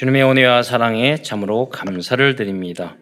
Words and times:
주님의 0.00 0.24
은혜와 0.24 0.62
사랑에 0.62 1.20
참으로 1.20 1.68
감사를 1.68 2.34
드립니다. 2.34 2.96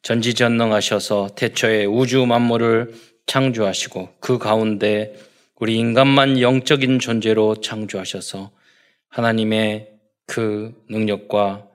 전지전능하셔서 0.00 1.34
태초에 1.36 1.84
우주 1.84 2.24
만물을 2.24 2.94
창조하시고 3.26 4.14
그 4.18 4.38
가운데 4.38 5.14
우리 5.56 5.76
인간만 5.76 6.40
영적인 6.40 7.00
존재로 7.00 7.56
창조하셔서 7.56 8.50
하나님의 9.10 9.90
그 10.24 10.72
능력과 10.88 11.66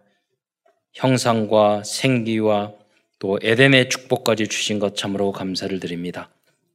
형상과 0.94 1.84
생기와 1.84 2.71
또 3.20 3.38
에덴의 3.44 3.90
축복까지 3.90 4.48
주신 4.48 4.80
것 4.80 4.98
참으로 4.98 5.32
감사를 5.32 5.80
드립니다. 5.80 6.32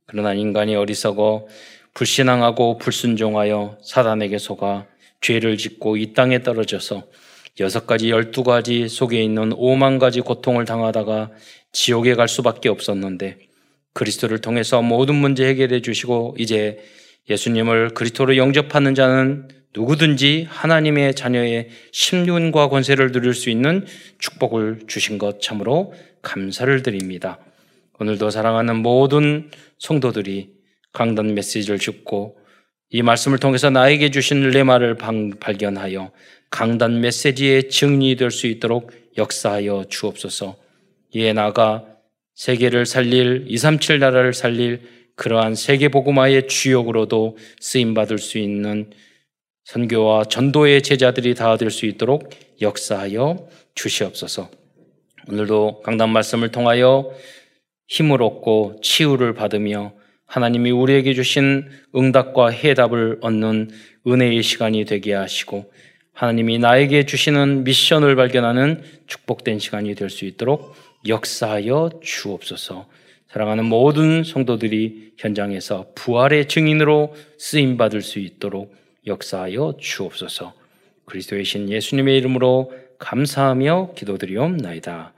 그러나 0.06 0.34
인간이 0.34 0.76
어리석어 0.76 1.48
불신앙하고 1.94 2.78
불순종하여 2.78 3.76
사단에게 3.82 4.38
속아 4.38 4.86
죄를 5.20 5.58
짓고 5.58 5.96
이 5.96 6.12
땅에 6.12 6.44
떨어져서 6.44 7.02
여섯 7.60 7.86
가지, 7.86 8.10
열두 8.10 8.44
가지 8.44 8.88
속에 8.88 9.22
있는 9.22 9.52
오만 9.56 9.98
가지 9.98 10.20
고통을 10.20 10.64
당하다가 10.64 11.30
지옥에 11.72 12.14
갈 12.14 12.28
수밖에 12.28 12.68
없었는데 12.68 13.38
그리스도를 13.94 14.40
통해서 14.40 14.80
모든 14.80 15.16
문제 15.16 15.46
해결해 15.46 15.82
주시고 15.82 16.36
이제 16.38 16.78
예수님을 17.28 17.90
그리스도로 17.90 18.36
영접하는 18.36 18.94
자는 18.94 19.48
누구든지 19.74 20.46
하나님의 20.48 21.14
자녀의 21.14 21.68
심륜과 21.92 22.68
권세를 22.68 23.12
누릴 23.12 23.34
수 23.34 23.50
있는 23.50 23.84
축복을 24.18 24.82
주신 24.86 25.18
것 25.18 25.42
참으로 25.42 25.92
감사를 26.22 26.82
드립니다. 26.82 27.38
오늘도 28.00 28.30
사랑하는 28.30 28.76
모든 28.76 29.50
성도들이 29.78 30.50
강단 30.92 31.34
메시지를 31.34 31.78
듣고 31.78 32.38
이 32.90 33.02
말씀을 33.02 33.38
통해서 33.38 33.68
나에게 33.68 34.10
주신 34.10 34.48
레마를 34.48 34.96
발견하여 35.40 36.10
강단 36.50 37.00
메시지의 37.00 37.68
증리될 37.68 38.30
수 38.30 38.46
있도록 38.46 38.92
역사하여 39.16 39.84
주옵소서. 39.88 40.56
이에 41.14 41.32
나가 41.32 41.84
세계를 42.34 42.86
살릴 42.86 43.44
237 43.48 43.98
나라를 43.98 44.32
살릴 44.32 44.80
그러한 45.16 45.54
세계 45.56 45.88
복음화의 45.88 46.46
주역으로도 46.46 47.36
쓰임 47.60 47.94
받을 47.94 48.18
수 48.18 48.38
있는 48.38 48.90
선교와 49.64 50.24
전도의 50.24 50.82
제자들이 50.82 51.34
다 51.34 51.56
될 51.56 51.70
수 51.70 51.84
있도록 51.86 52.30
역사하여 52.60 53.48
주시옵소서. 53.74 54.50
오늘도 55.28 55.82
강단 55.82 56.10
말씀을 56.10 56.50
통하여 56.50 57.12
힘을 57.88 58.22
얻고 58.22 58.80
치유를 58.82 59.34
받으며 59.34 59.92
하나님이 60.26 60.70
우리에게 60.70 61.14
주신 61.14 61.68
응답과 61.94 62.50
해답을 62.50 63.18
얻는 63.20 63.70
은혜의 64.06 64.42
시간이 64.42 64.84
되게 64.84 65.14
하시고 65.14 65.70
하나님이 66.18 66.58
나에게 66.58 67.06
주시는 67.06 67.62
미션을 67.62 68.16
발견하는 68.16 68.82
축복된 69.06 69.60
시간이 69.60 69.94
될 69.94 70.10
수 70.10 70.24
있도록 70.24 70.74
역사하여 71.06 72.00
주옵소서. 72.02 72.88
사랑하는 73.28 73.64
모든 73.64 74.24
성도들이 74.24 75.12
현장에서 75.16 75.92
부활의 75.94 76.48
증인으로 76.48 77.14
쓰임 77.38 77.76
받을 77.76 78.02
수 78.02 78.18
있도록 78.18 78.74
역사하여 79.06 79.76
주옵소서. 79.78 80.54
그리스도의 81.04 81.44
신 81.44 81.70
예수님의 81.70 82.18
이름으로 82.18 82.72
감사하며 82.98 83.92
기도드리옵나이다. 83.94 85.12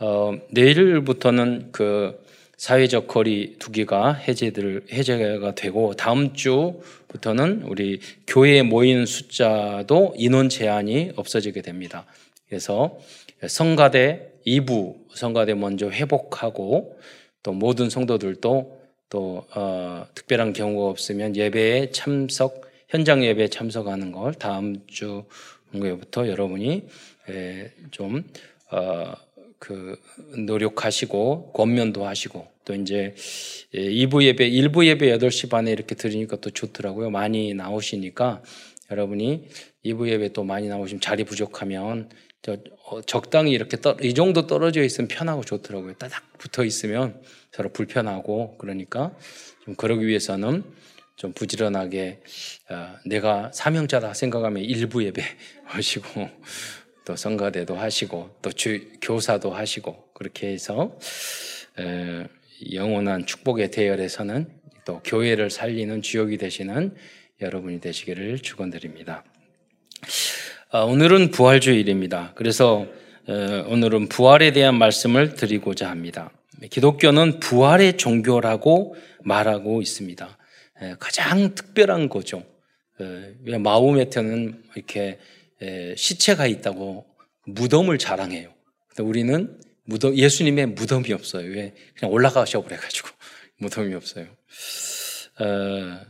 어, 0.00 0.38
내일부터는 0.50 1.70
그 1.72 2.22
사회적 2.58 3.06
거리 3.06 3.54
두기가 3.60 4.12
해제들 4.12 4.86
해제가 4.92 5.54
되고 5.54 5.94
다음 5.94 6.34
주부터는 6.34 7.62
우리 7.62 8.00
교회에 8.26 8.62
모인 8.62 9.06
숫자도 9.06 10.14
인원 10.16 10.48
제한이 10.48 11.12
없어지게 11.14 11.62
됩니다. 11.62 12.04
그래서 12.48 12.98
성가대 13.46 14.32
2부 14.44 14.96
성가대 15.14 15.54
먼저 15.54 15.88
회복하고 15.88 16.98
또 17.44 17.52
모든 17.52 17.88
성도들도 17.90 18.78
또 19.08 19.46
어, 19.54 20.06
특별한 20.16 20.52
경우가 20.52 20.90
없으면 20.90 21.36
예배에 21.36 21.92
참석 21.92 22.68
현장 22.88 23.24
예배에 23.24 23.48
참석하는 23.48 24.10
걸 24.10 24.34
다음 24.34 24.84
주 24.88 25.24
목요일부터 25.70 26.26
여러분이 26.26 26.88
에, 27.30 27.70
좀 27.92 28.24
어, 28.72 29.12
그 29.58 30.00
노력하시고 30.36 31.52
권면도 31.52 32.06
하시고 32.06 32.46
또 32.64 32.74
이제 32.74 33.14
2부 33.74 34.22
예배, 34.22 34.48
1부 34.50 34.86
예배 34.86 35.16
8시 35.18 35.50
반에 35.50 35.72
이렇게 35.72 35.94
들으니까 35.94 36.36
또 36.36 36.50
좋더라고요. 36.50 37.10
많이 37.10 37.54
나오시니까 37.54 38.42
여러분이 38.90 39.48
2부 39.84 40.08
예배 40.08 40.32
또 40.32 40.44
많이 40.44 40.68
나오시면 40.68 41.00
자리 41.00 41.24
부족하면 41.24 42.10
어, 42.86 43.02
적당히 43.02 43.52
이렇게 43.52 43.78
떠, 43.78 43.96
이 44.00 44.14
정도 44.14 44.46
떨어져 44.46 44.82
있으면 44.82 45.08
편하고 45.08 45.44
좋더라고요. 45.44 45.94
따닥 45.94 46.22
붙어 46.38 46.64
있으면 46.64 47.20
서로 47.52 47.70
불편하고 47.70 48.56
그러니까 48.58 49.14
좀 49.64 49.74
그러기 49.74 50.06
위해서는 50.06 50.62
좀 51.16 51.32
부지런하게 51.32 52.22
어, 52.70 52.94
내가 53.04 53.50
사명자다 53.52 54.14
생각하면 54.14 54.62
일부 54.62 55.04
예배 55.04 55.22
하시고 55.66 56.30
또 57.08 57.16
성가대도 57.16 57.74
하시고 57.74 58.36
또 58.42 58.52
주, 58.52 58.82
교사도 59.00 59.50
하시고 59.50 60.10
그렇게 60.12 60.48
해서 60.48 60.98
에, 61.78 62.26
영원한 62.74 63.24
축복의 63.24 63.70
대열에서는 63.70 64.46
또 64.84 65.00
교회를 65.04 65.48
살리는 65.48 66.02
주역이 66.02 66.36
되시는 66.36 66.94
여러분이 67.40 67.80
되시기를 67.80 68.40
축원드립니다. 68.40 69.24
아, 70.70 70.80
오늘은 70.80 71.30
부활주일입니다. 71.30 72.32
그래서 72.34 72.86
에, 73.26 73.32
오늘은 73.60 74.10
부활에 74.10 74.52
대한 74.52 74.74
말씀을 74.74 75.34
드리고자 75.34 75.88
합니다. 75.88 76.30
기독교는 76.68 77.40
부활의 77.40 77.96
종교라고 77.96 78.96
말하고 79.24 79.80
있습니다. 79.80 80.38
에, 80.82 80.94
가장 80.98 81.54
특별한 81.54 82.10
거죠. 82.10 82.42
에, 83.00 83.56
마우메트는 83.56 84.62
이렇게 84.74 85.18
시체가 85.96 86.46
있다고 86.46 87.06
무덤을 87.46 87.98
자랑해요. 87.98 88.52
우리는 89.00 89.60
무덤, 89.84 90.16
예수님의 90.16 90.66
무덤이 90.66 91.12
없어요. 91.12 91.50
왜? 91.50 91.74
그냥 91.96 92.12
올라가셔 92.12 92.62
버려가지고 92.62 93.08
무덤이 93.58 93.94
없어요. 93.94 94.26
어, 95.40 96.00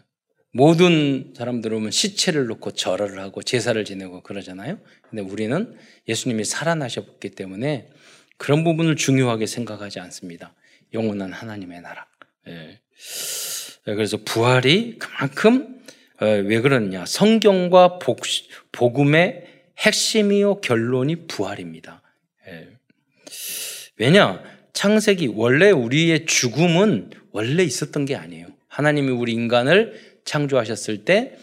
모든 0.53 1.33
사람들은 1.37 1.91
시체를 1.91 2.47
놓고 2.47 2.73
절을 2.73 3.21
하고 3.21 3.43
제사를 3.43 3.83
지내고 3.85 4.23
그러잖아요. 4.23 4.81
근데 5.09 5.23
우리는 5.23 5.77
예수님이 6.09 6.45
살아나셨기 6.45 7.31
때문에 7.31 7.91
그런 8.37 8.65
부분을 8.65 8.97
중요하게 8.97 9.47
생각하지 9.47 10.01
않습니다. 10.01 10.55
영원한 10.95 11.33
하나님의 11.33 11.83
나라. 11.83 12.07
예. 12.49 12.81
그래서 13.85 14.17
부활이 14.25 14.99
그만큼 14.99 15.75
어, 15.75 15.78
왜 16.21 16.61
그러느냐? 16.61 17.06
성경과 17.06 17.99
복, 17.99 18.21
복음의 18.73 19.45
핵심이요 19.79 20.61
결론이 20.61 21.27
부활입니다. 21.27 22.03
예. 22.49 22.69
왜냐? 23.97 24.43
창세기 24.73 25.33
원래 25.34 25.71
우리의 25.71 26.27
죽음은 26.27 27.11
원래 27.31 27.62
있었던 27.62 28.05
게 28.05 28.17
아니에요. 28.17 28.47
하나님이 28.69 29.11
우리 29.11 29.33
인간을 29.33 30.19
창조하셨을 30.25 31.05
때 31.05 31.37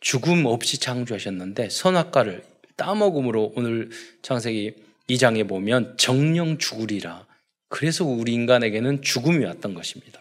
죽음 0.00 0.46
없이 0.46 0.78
창조하셨는데 0.78 1.68
선악과를 1.70 2.42
따먹음으로 2.76 3.52
오늘 3.56 3.90
창세기 4.22 4.74
2장에 5.08 5.48
보면 5.48 5.94
정령 5.96 6.58
죽으리라. 6.58 7.26
그래서 7.68 8.04
우리 8.04 8.32
인간에게는 8.32 9.02
죽음이 9.02 9.44
왔던 9.44 9.74
것입니다. 9.74 10.20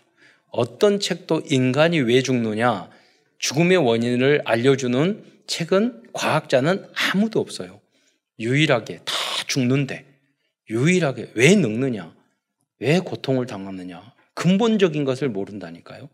어떤 0.49 0.99
책도 0.99 1.43
인간이 1.49 1.99
왜 2.01 2.21
죽느냐? 2.21 2.89
죽음의 3.43 3.75
원인을 3.75 4.41
알려주는 4.45 5.43
책은 5.47 6.11
과학자는 6.13 6.87
아무도 6.93 7.41
없어요. 7.41 7.81
유일하게 8.39 8.99
다 8.99 9.13
죽는데 9.47 10.05
유일하게 10.69 11.33
왜 11.35 11.53
늙느냐? 11.55 12.15
왜 12.79 12.99
고통을 12.99 13.45
당하느냐? 13.45 14.13
근본적인 14.33 15.03
것을 15.03 15.27
모른다니까요. 15.27 16.09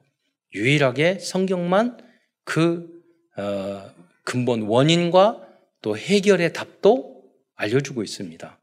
유일하게 0.56 1.20
성경만 1.20 2.00
그 2.46 2.90
어, 3.38 3.94
근본 4.24 4.64
원인과 4.64 5.48
또 5.84 5.96
해결의 5.96 6.52
답도 6.52 7.26
알려주고 7.54 8.02
있습니다. 8.02 8.60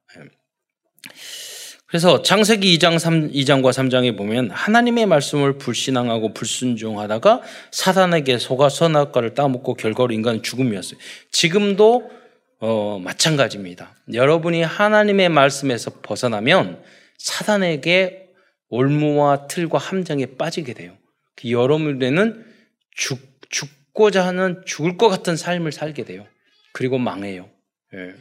예. 1.86 1.96
그래서 1.96 2.22
창세기 2.22 2.76
2장 2.78 2.98
3, 2.98 3.30
2장과 3.30 3.70
3장에 3.70 4.16
보면 4.16 4.50
하나님의 4.50 5.06
말씀을 5.06 5.58
불신앙하고 5.58 6.34
불순종하다가 6.34 7.42
사단에게 7.70 8.38
속아 8.38 8.68
선악과를 8.68 9.34
따먹고 9.34 9.74
결과로 9.74 10.12
인간은 10.12 10.42
죽음이었어요. 10.42 10.98
지금도 11.30 12.10
어, 12.58 12.98
마찬가지입니다. 13.02 13.94
여러분이 14.12 14.62
하나님의 14.62 15.28
말씀에서 15.28 15.92
벗어나면 16.02 16.82
사단에게 17.18 18.30
올무와 18.68 19.46
틀과 19.46 19.78
함정에 19.78 20.26
빠지게 20.26 20.74
돼요. 20.74 20.96
그 21.36 21.50
여러분에는 21.50 22.44
죽, 22.90 23.20
죽고자 23.48 24.26
하는 24.26 24.62
죽을 24.64 24.96
것 24.96 25.08
같은 25.08 25.36
삶을 25.36 25.70
살게 25.70 26.04
돼요. 26.04 26.26
그리고 26.72 26.98
망해요. 26.98 27.48
예. 27.94 28.14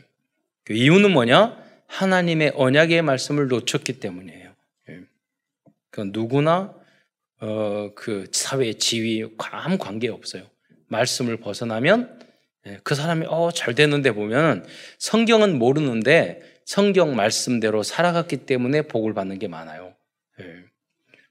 그 0.66 0.74
이유는 0.74 1.12
뭐냐? 1.12 1.65
하나님의 1.88 2.54
언약의 2.56 3.02
말씀을 3.02 3.48
놓쳤기 3.48 4.00
때문이에요. 4.00 4.54
예. 4.90 5.00
그 5.92 6.10
누구나 6.12 6.74
어, 7.42 7.92
그 7.96 8.28
사회의 8.32 8.76
지위 8.76 9.26
아무 9.38 9.78
관계 9.78 10.10
없어요. 10.10 10.44
말씀을 10.88 11.38
벗어나면 11.38 12.20
예, 12.68 12.80
그 12.84 12.96
사람이 12.96 13.26
어, 13.30 13.52
잘 13.52 13.76
되는데 13.76 14.12
보면 14.12 14.66
성경은 14.98 15.60
모르는데 15.60 16.42
성경 16.66 17.16
말씀대로 17.16 17.84
살아갔기 17.84 18.46
때문에 18.46 18.84
복을 18.84 19.14
받는 19.14 19.40
게 19.40 19.48
많아요. 19.48 19.96
예. 20.40 20.64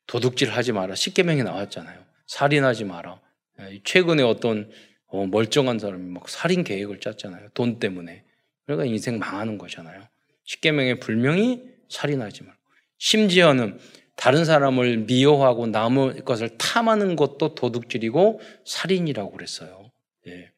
도둑질 0.07 0.51
하지 0.51 0.73
마라. 0.73 0.95
십계명이 0.95 1.43
나왔잖아요. 1.43 2.05
살인하지 2.27 2.85
마라. 2.85 3.21
예, 3.61 3.81
최근에 3.85 4.23
어떤 4.23 4.71
어, 5.07 5.27
멀쩡한 5.27 5.79
사람이 5.79 6.11
막 6.11 6.29
살인 6.29 6.65
계획을 6.65 7.01
짰잖아요. 7.01 7.51
돈 7.55 7.79
때문에. 7.79 8.25
그러니까 8.67 8.87
인생 8.87 9.19
망하는 9.19 9.59
거잖아요. 9.59 10.03
십계명의 10.45 11.01
불명이 11.01 11.63
살인하지 11.89 12.45
말고. 12.45 12.59
심지어는 12.99 13.79
다른 14.17 14.45
사람을 14.45 14.99
미워하고 14.99 15.67
남의 15.67 16.25
것을 16.25 16.57
탐하는 16.57 17.17
것도 17.17 17.55
도둑질이고 17.55 18.41
살인이라고 18.65 19.33
그랬어요. 19.33 19.91
예. 20.29 20.51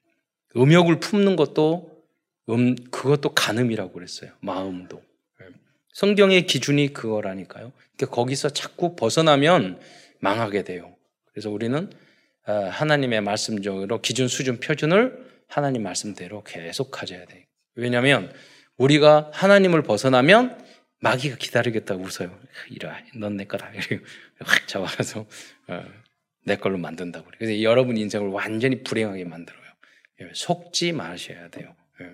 음욕을 0.56 1.00
품는 1.00 1.36
것도 1.36 1.96
음 2.48 2.76
그것도 2.90 3.34
간음이라고 3.34 3.92
그랬어요. 3.92 4.30
마음도. 4.40 5.02
예. 5.40 5.46
성경의 5.94 6.46
기준이 6.46 6.92
그거라니까요. 6.92 7.72
그러니까 7.96 8.14
거기서 8.14 8.50
자꾸 8.50 8.94
벗어나면 8.94 9.80
망하게 10.20 10.62
돼요. 10.62 10.94
그래서 11.32 11.50
우리는 11.50 11.90
아, 12.44 12.52
하나님의 12.52 13.22
말씀적으로 13.22 14.00
기준 14.00 14.28
수준 14.28 14.60
표준을 14.60 15.26
하나님 15.48 15.82
말씀대로 15.82 16.44
계속 16.44 16.90
가져야 16.90 17.24
돼요. 17.24 17.42
왜냐하면 17.74 18.32
우리가 18.76 19.30
하나님을 19.32 19.82
벗어나면 19.82 20.64
마귀가 21.00 21.36
기다리겠다고 21.36 22.02
웃어요. 22.04 22.38
이라, 22.70 22.98
넌 23.16 23.36
내 23.36 23.44
거다. 23.44 23.70
확 24.40 24.68
잡아서 24.68 25.26
어, 25.68 25.84
내 26.44 26.56
걸로 26.56 26.78
만든다고. 26.78 27.30
그래서 27.38 27.62
여러분 27.62 27.96
인생을 27.96 28.28
완전히 28.28 28.82
불행하게 28.82 29.24
만들어요. 29.24 29.62
예, 30.20 30.30
속지 30.34 30.92
마셔야 30.92 31.48
돼요. 31.50 31.74
예. 32.00 32.06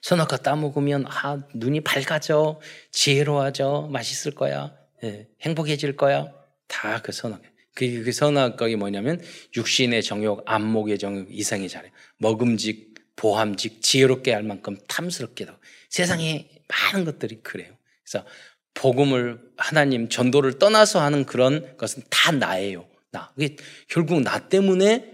선악과 0.00 0.38
따먹으면 0.38 1.06
아 1.06 1.46
눈이 1.54 1.82
밝아져, 1.82 2.60
지혜로워져, 2.90 3.88
맛있을 3.92 4.34
거야, 4.34 4.76
예, 5.04 5.28
행복해질 5.42 5.96
거야. 5.96 6.32
다 6.66 7.00
그 7.02 7.12
선악. 7.12 7.42
그, 7.74 8.02
그 8.04 8.12
선악각이 8.12 8.76
뭐냐면 8.76 9.20
육신의 9.56 10.02
정욕, 10.02 10.42
안목의 10.46 10.98
정욕, 10.98 11.28
이상의 11.30 11.68
자래, 11.68 11.90
먹음직, 12.18 12.91
보함직, 13.16 13.82
지혜롭게 13.82 14.32
할 14.32 14.42
만큼 14.42 14.76
탐스럽게도 14.88 15.52
세상에 15.88 16.48
많은 16.68 17.04
것들이 17.04 17.40
그래요. 17.42 17.72
그래서 18.04 18.26
복음을 18.74 19.40
하나님 19.56 20.08
전도를 20.08 20.58
떠나서 20.58 21.00
하는 21.00 21.24
그런 21.24 21.76
것은 21.76 22.02
다 22.10 22.32
나예요. 22.32 22.86
나. 23.10 23.32
결국 23.88 24.22
나 24.22 24.48
때문에 24.48 25.12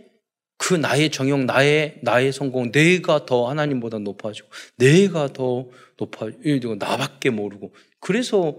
그 0.57 0.75
나의 0.75 1.11
정욕, 1.11 1.45
나의 1.45 1.99
나의 2.03 2.33
성공, 2.33 2.73
내가 2.73 3.27
더 3.27 3.49
하나님보다 3.49 3.99
높아지고, 3.99 4.49
내가 4.77 5.33
더 5.33 5.69
높아, 5.97 6.31
나밖에 6.79 7.31
모르고, 7.31 7.73
그래서 8.01 8.59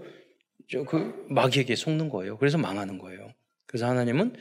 그 0.88 1.26
마귀에게 1.28 1.76
속는 1.76 2.08
거예요. 2.08 2.38
그래서 2.38 2.58
망하는 2.58 2.98
거예요. 2.98 3.32
그래서 3.66 3.86
하나님은 3.86 4.34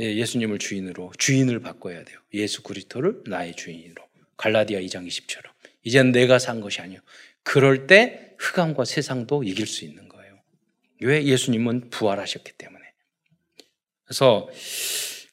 예, 0.00 0.16
예수님을 0.16 0.58
주인으로 0.58 1.12
주인을 1.18 1.60
바꿔야 1.60 2.02
돼요. 2.04 2.18
예수 2.34 2.62
그리스도를 2.62 3.22
나의 3.26 3.54
주인으로. 3.54 4.02
갈라디아 4.42 4.80
2장 4.80 5.06
20처럼. 5.06 5.52
이제는 5.84 6.10
내가 6.10 6.40
산 6.40 6.60
것이 6.60 6.80
아니요. 6.80 6.98
그럴 7.44 7.86
때 7.86 8.34
흑암과 8.38 8.84
세상도 8.84 9.44
이길 9.44 9.68
수 9.68 9.84
있는 9.84 10.08
거예요. 10.08 10.40
왜 11.00 11.24
예수님은 11.24 11.90
부활하셨기 11.90 12.52
때문에. 12.58 12.82
그래서 14.04 14.48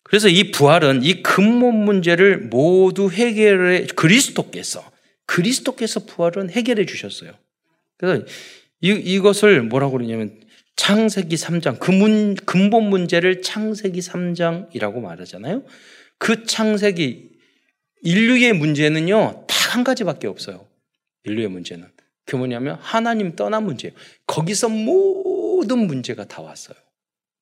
그래서 0.03 0.27
이 0.27 0.51
부활은 0.51 1.03
이 1.03 1.23
근본 1.23 1.85
문제를 1.85 2.37
모두 2.37 3.09
해결해 3.09 3.87
그리스도께서 3.87 4.87
그리스도께서 5.25 6.05
부활은 6.05 6.51
해결해 6.51 6.85
주셨어요. 6.85 7.33
그래서 7.97 8.25
이, 8.81 8.89
이것을 8.89 9.63
뭐라고 9.63 9.93
그러냐면 9.93 10.39
창세기 10.75 11.35
3장 11.35 11.79
그 11.79 11.89
문, 11.89 12.35
근본 12.35 12.89
문제를 12.89 13.41
창세기 13.41 14.01
3장이라고 14.01 14.99
말하잖아요. 15.01 15.63
그 16.19 16.45
창세기 16.45 17.38
인류의 18.01 18.53
문제는요 18.53 19.45
딱 19.47 19.59
한 19.69 19.83
가지밖에 19.83 20.25
없어요. 20.27 20.65
인류의 21.25 21.47
문제는 21.49 21.87
그 22.25 22.35
뭐냐면 22.35 22.77
하나님 22.81 23.35
떠난 23.35 23.63
문제예요. 23.65 23.93
거기서 24.25 24.69
모든 24.69 25.79
문제가 25.85 26.25
다 26.25 26.41
왔어요. 26.41 26.75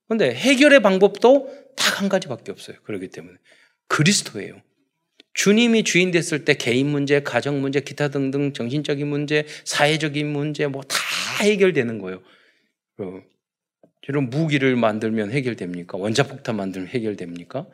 그런데 0.07 0.33
해결의 0.35 0.81
방법도 0.81 1.49
딱 1.77 2.01
한 2.01 2.09
가지밖에 2.09 2.51
없어요. 2.51 2.75
그렇기 2.83 3.07
때문에 3.09 3.37
그리스도예요. 3.87 4.61
주님이 5.33 5.83
주인 5.83 6.11
됐을 6.11 6.43
때 6.43 6.53
개인 6.55 6.87
문제, 6.89 7.21
가정 7.23 7.61
문제, 7.61 7.79
기타 7.79 8.09
등등 8.09 8.51
정신적인 8.53 9.07
문제, 9.07 9.45
사회적인 9.63 10.27
문제 10.27 10.67
뭐 10.67 10.81
다 10.83 10.97
해결되는 11.43 11.99
거예요. 11.99 12.21
어, 12.97 13.21
여러분 14.09 14.29
무기를 14.29 14.75
만들면 14.75 15.31
해결됩니까? 15.31 15.97
원자폭탄 15.97 16.55
만들면 16.57 16.89
해결됩니까? 16.89 17.67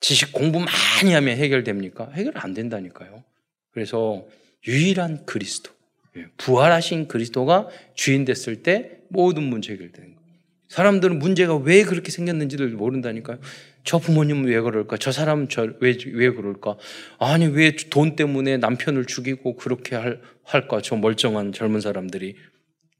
지식 0.00 0.32
공부 0.32 0.60
많이 0.60 1.12
하면 1.12 1.36
해결됩니까? 1.38 2.10
해결 2.14 2.32
안 2.36 2.54
된다니까요. 2.54 3.24
그래서 3.72 4.26
유일한 4.66 5.24
그리스도, 5.26 5.70
예, 6.16 6.26
부활하신 6.36 7.08
그리스도가 7.08 7.68
주인 7.94 8.24
됐을 8.24 8.62
때 8.62 8.98
모든 9.08 9.42
문제 9.44 9.72
해결되는 9.72 10.14
거예요. 10.14 10.24
사람들은 10.68 11.18
문제가 11.18 11.56
왜 11.56 11.84
그렇게 11.84 12.10
생겼는지를 12.10 12.68
모른다니까요. 12.70 13.38
저 13.84 13.98
부모님은 13.98 14.46
왜 14.46 14.60
그럴까? 14.60 14.96
저 14.96 15.12
사람은 15.12 15.48
왜, 15.80 15.96
왜 16.12 16.30
그럴까? 16.30 16.76
아니, 17.18 17.46
왜 17.46 17.72
돈 17.90 18.16
때문에 18.16 18.56
남편을 18.56 19.04
죽이고 19.04 19.56
그렇게 19.56 19.94
할, 19.96 20.20
할까? 20.42 20.80
저 20.82 20.96
멀쩡한 20.96 21.52
젊은 21.52 21.80
사람들이. 21.80 22.36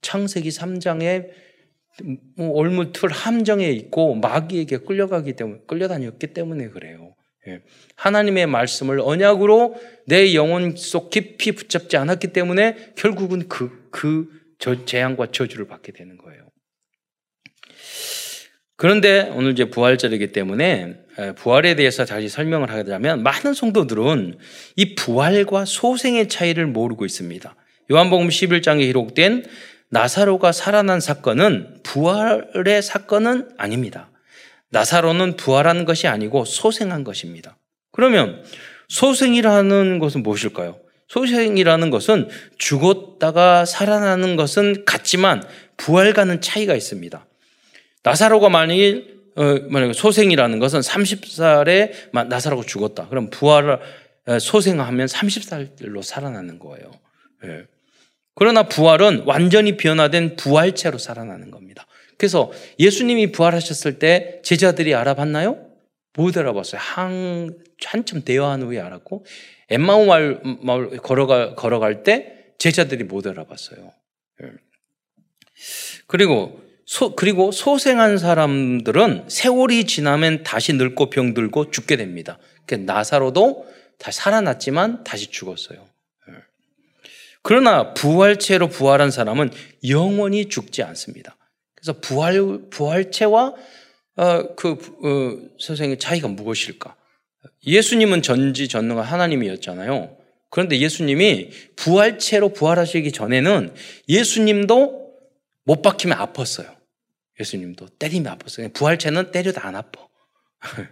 창세기 0.03 0.51
3장에 0.51 1.31
뭐 2.37 2.57
얼무틀 2.59 3.11
함정에 3.11 3.71
있고 3.71 4.15
마귀에게 4.17 4.79
끌려가기 4.79 5.35
때문에 5.35 5.61
끌려다녔기 5.67 6.29
때문에 6.29 6.69
그래요. 6.69 7.15
예. 7.47 7.61
하나님의 7.97 8.47
말씀을 8.47 9.01
언약으로 9.01 9.77
내 10.07 10.35
영혼 10.35 10.77
속 10.77 11.11
깊이 11.11 11.53
붙잡지 11.53 11.97
않았기 11.97 12.29
때문에 12.29 12.93
결국은 12.97 13.49
그, 13.49 13.89
그 13.91 14.29
재앙과 14.87 15.31
저주를 15.31 15.67
받게 15.67 15.93
되는 15.93 16.17
거예요. 16.17 16.49
그런데 18.77 19.31
오늘 19.35 19.53
이제 19.53 19.67
부활절이기 19.67 20.33
때문에 20.33 20.97
부활에 21.37 21.77
대해서 21.77 22.05
다시 22.05 22.29
설명을 22.29 22.71
하자면 22.71 23.23
많은 23.23 23.55
성도들은 23.55 24.39
이 24.77 24.95
부활과 24.95 25.65
소생의 25.65 26.29
차이를 26.29 26.67
모르고 26.67 27.05
있습니다. 27.05 27.55
요한복음 27.91 28.29
11장에 28.29 28.81
기록된 28.81 29.45
나사로가 29.91 30.53
살아난 30.53 31.01
사건은 31.01 31.81
부활의 31.83 32.83
사건은 32.83 33.51
아닙니다. 33.59 34.11
나사로는 34.71 35.37
부활한 35.37 35.85
것이 35.85 36.09
아니고 36.09 36.45
소생한 36.45 37.05
것입니다. 37.05 37.57
그러면 37.93 38.43
소생이라는 38.89 39.99
것은 40.01 40.23
무엇일까요? 40.23 40.81
소생이라는 41.09 41.91
것은 41.91 42.29
죽었다가 42.59 43.65
살아나는 43.65 44.37
것은 44.37 44.85
같지만 44.85 45.43
부활과는 45.77 46.41
차이가 46.41 46.75
있습니다. 46.75 47.25
나사로가 48.03 48.49
만일 48.49 49.15
어, 49.37 49.59
만약 49.69 49.93
소생이라는 49.93 50.59
것은 50.61 50.81
30살에 50.81 52.29
나사로가 52.29 52.63
죽었다. 52.67 53.09
그럼 53.09 53.31
부활을 53.31 53.79
어, 54.27 54.39
소생하면 54.39 55.07
30살로 55.07 56.03
살아나는 56.03 56.59
거예요. 56.59 56.91
예. 58.35 58.37
그러나 58.37 58.65
부활은 58.65 59.23
완전히 59.27 59.77
변화된 59.77 60.37
부활체로 60.37 60.99
살아나는 60.99 61.51
겁니다. 61.51 61.87
그래서 62.17 62.51
예수님이 62.79 63.33
부활하셨을 63.33 63.99
때 63.99 64.41
제자들이 64.43 64.95
알아봤나요? 64.95 65.71
못 66.17 66.37
알아봤어요. 66.37 66.81
한, 66.81 67.57
한참 67.85 68.23
대화한 68.23 68.63
후에 68.63 68.81
알았고, 68.81 69.25
엠마오 69.71 70.07
마을, 70.07 70.99
걸어가, 71.03 71.55
걸어갈 71.55 72.03
때 72.03 72.55
제자들이 72.59 73.05
못 73.05 73.27
알아봤어요. 73.27 73.93
예. 74.43 74.47
그리고 76.07 76.61
소, 76.87 77.15
그리고 77.17 77.51
소생한 77.51 78.19
사람들은 78.19 79.25
세월이 79.29 79.87
지나면 79.87 80.43
다시 80.43 80.73
늙고 80.75 81.11
병들고 81.11 81.71
죽게 81.71 81.97
됩니다. 81.97 82.39
나사로도 82.69 83.67
다시 83.99 84.19
살아났지만 84.21 85.05
다시 85.05 85.29
죽었어요. 85.31 85.94
그러나 87.45 87.93
부활체로 87.93 88.69
부활한 88.69 89.11
사람은 89.11 89.51
영원히 89.87 90.49
죽지 90.49 90.83
않습니다. 90.83 91.37
그래서 91.75 92.01
부활 92.01 92.41
부활체와 92.71 93.55
어, 94.17 94.55
그 94.55 94.71
어, 94.71 95.51
선생의 95.61 95.99
차이가 95.99 96.27
무엇일까? 96.27 96.97
예수님은 97.67 98.23
전지전능한 98.23 99.05
하나님이었잖아요. 99.05 100.17
그런데 100.49 100.79
예수님이 100.79 101.51
부활체로 101.77 102.55
부활하시기 102.55 103.13
전에는 103.13 103.75
예수님도 104.09 105.13
못 105.65 105.83
박히면 105.83 106.17
아팠어요. 106.17 106.75
예수님도 107.39 107.89
때리면 107.99 108.39
아팠어요. 108.39 108.73
부활체는 108.73 109.33
때려도 109.33 109.61
안 109.61 109.77
아파. 109.77 110.09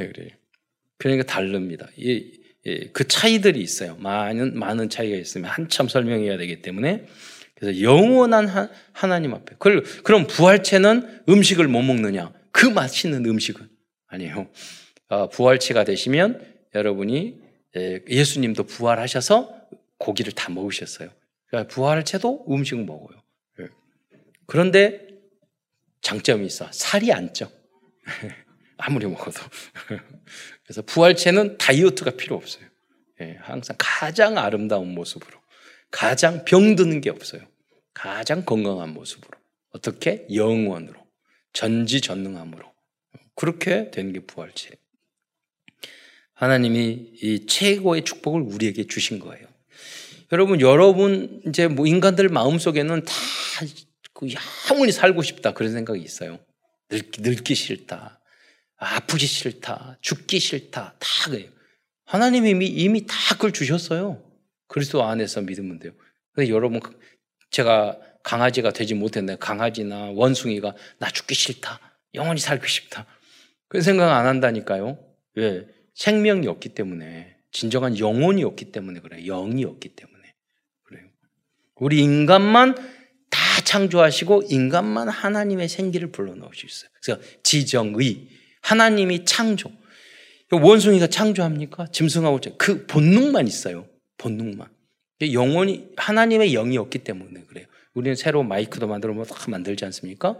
예, 0.00 0.06
그래요. 0.06 0.28
그러니까 0.98 1.24
다릅니다. 1.24 1.88
이, 1.96 2.10
예, 2.10 2.43
그 2.92 3.06
차이들이 3.06 3.60
있어요. 3.60 3.96
많은, 3.96 4.58
많은 4.58 4.88
차이가 4.88 5.16
있으면 5.16 5.50
한참 5.50 5.88
설명해야 5.88 6.36
되기 6.38 6.62
때문에. 6.62 7.06
그래서 7.54 7.80
영원한 7.80 8.48
하, 8.48 8.68
하나님 8.92 9.34
앞에. 9.34 9.56
그럼 9.58 10.26
부활체는 10.26 11.22
음식을 11.28 11.68
못 11.68 11.82
먹느냐? 11.82 12.32
그 12.50 12.66
맛있는 12.66 13.24
음식은 13.26 13.68
아니에요. 14.08 14.48
어, 15.08 15.28
부활체가 15.28 15.84
되시면 15.84 16.44
여러분이 16.74 17.42
예, 17.76 18.00
예수님도 18.08 18.64
부활하셔서 18.64 19.68
고기를 19.98 20.32
다 20.32 20.50
먹으셨어요. 20.52 21.10
그러니까 21.46 21.72
부활체도 21.74 22.46
음식 22.50 22.76
먹어요. 22.84 23.22
예. 23.60 23.66
그런데 24.46 25.08
장점이 26.00 26.46
있어. 26.46 26.68
살이 26.72 27.12
안 27.12 27.32
쪄. 27.34 27.50
아무리 28.76 29.06
먹어도. 29.06 29.40
그래서 30.64 30.82
부활체는 30.82 31.58
다이어트가 31.58 32.12
필요 32.12 32.36
없어요. 32.36 32.64
예, 33.20 33.36
항상 33.40 33.76
가장 33.78 34.38
아름다운 34.38 34.94
모습으로, 34.94 35.38
가장 35.90 36.44
병드는 36.44 37.00
게 37.00 37.10
없어요. 37.10 37.42
가장 37.92 38.44
건강한 38.44 38.92
모습으로. 38.92 39.38
어떻게? 39.70 40.26
영원으로. 40.32 40.94
전지전능함으로. 41.52 42.72
그렇게 43.36 43.90
되는 43.90 44.12
게 44.12 44.20
부활체. 44.20 44.70
하나님이 46.34 47.12
이 47.22 47.46
최고의 47.46 48.04
축복을 48.04 48.42
우리에게 48.42 48.86
주신 48.86 49.20
거예요. 49.20 49.46
여러분, 50.32 50.60
여러분, 50.60 51.40
이제 51.46 51.68
뭐 51.68 51.86
인간들 51.86 52.28
마음 52.28 52.58
속에는 52.58 53.04
다그 53.04 54.28
영원히 54.70 54.90
살고 54.90 55.22
싶다. 55.22 55.52
그런 55.52 55.72
생각이 55.72 56.02
있어요. 56.02 56.40
늙기, 56.90 57.22
늙기 57.22 57.54
싫다. 57.54 58.20
아프기 58.84 59.26
싫다. 59.26 59.98
죽기 60.00 60.38
싫다. 60.38 60.94
다 60.98 61.30
그래요. 61.30 61.50
하나님이 62.06 62.50
이미, 62.50 62.66
이미 62.66 63.06
다 63.06 63.14
그걸 63.32 63.52
주셨어요. 63.52 64.22
그리스도 64.68 65.04
안에서 65.04 65.40
믿으면 65.40 65.78
돼요. 65.78 65.92
근데 66.32 66.50
여러분, 66.50 66.80
제가 67.50 67.98
강아지가 68.22 68.72
되지 68.72 68.94
못했는데 68.94 69.38
강아지나 69.38 70.10
원숭이가 70.14 70.74
나 70.98 71.10
죽기 71.10 71.34
싫다. 71.34 71.80
영원히 72.14 72.40
살고 72.40 72.66
싶다. 72.66 73.06
그 73.68 73.80
생각 73.80 74.16
안 74.16 74.26
한다니까요. 74.26 74.98
왜? 75.34 75.66
생명이 75.94 76.46
없기 76.48 76.70
때문에 76.70 77.36
진정한 77.52 77.98
영혼이 77.98 78.42
없기 78.44 78.72
때문에 78.72 79.00
그래요. 79.00 79.24
영이 79.24 79.64
없기 79.64 79.90
때문에 79.90 80.34
그래요. 80.84 81.06
우리 81.76 82.00
인간만 82.00 82.74
다 83.30 83.60
창조하시고 83.64 84.44
인간만 84.48 85.08
하나님의 85.08 85.68
생기를 85.68 86.10
불러넣을 86.10 86.50
수 86.54 86.66
있어요. 86.66 86.90
그래서 87.00 87.20
지정의 87.42 88.28
하나님이 88.64 89.24
창조. 89.24 89.70
원숭이가 90.50 91.08
창조합니까? 91.08 91.86
짐승하고 91.92 92.40
그 92.56 92.86
본능만 92.86 93.46
있어요. 93.46 93.86
본능만. 94.18 94.68
영혼이 95.32 95.88
하나님의 95.96 96.52
영이 96.52 96.78
없기 96.78 96.98
때문에 97.00 97.44
그래요. 97.46 97.66
우리는 97.94 98.14
새로운 98.16 98.48
마이크도 98.48 98.86
만들어 98.86 99.12
뭐 99.12 99.24
만들지 99.48 99.84
않습니까? 99.84 100.38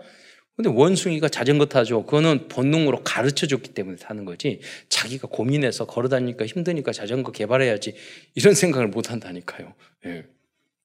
근데 0.57 0.71
원숭이가 0.71 1.29
자전거 1.29 1.67
타죠. 1.67 2.05
그거는 2.05 2.49
본능으로 2.49 3.03
가르쳐 3.03 3.47
줬기 3.47 3.75
때문에 3.75 3.97
타는 3.97 4.25
거지. 4.25 4.61
자기가 4.89 5.29
고민해서 5.29 5.87
걸어 5.87 6.09
다니니까 6.09 6.47
힘드니까 6.47 6.93
자전거 6.93 7.33
개발해야지. 7.33 7.95
이런 8.37 8.55
생각을 8.55 8.89
못 8.89 9.11
한다니까요. 9.11 9.75
예. 10.07 10.25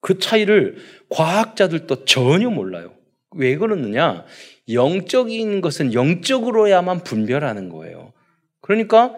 그 0.02 0.18
차이를 0.18 0.78
과학자들도 1.10 2.06
전혀 2.06 2.50
몰라요. 2.50 2.96
왜 3.32 3.58
그러느냐? 3.58 4.26
영적인 4.72 5.62
것은 5.62 5.94
영적으로야만 5.94 7.04
분별하는 7.04 7.70
거예요. 7.70 8.14
그러니까 8.62 9.16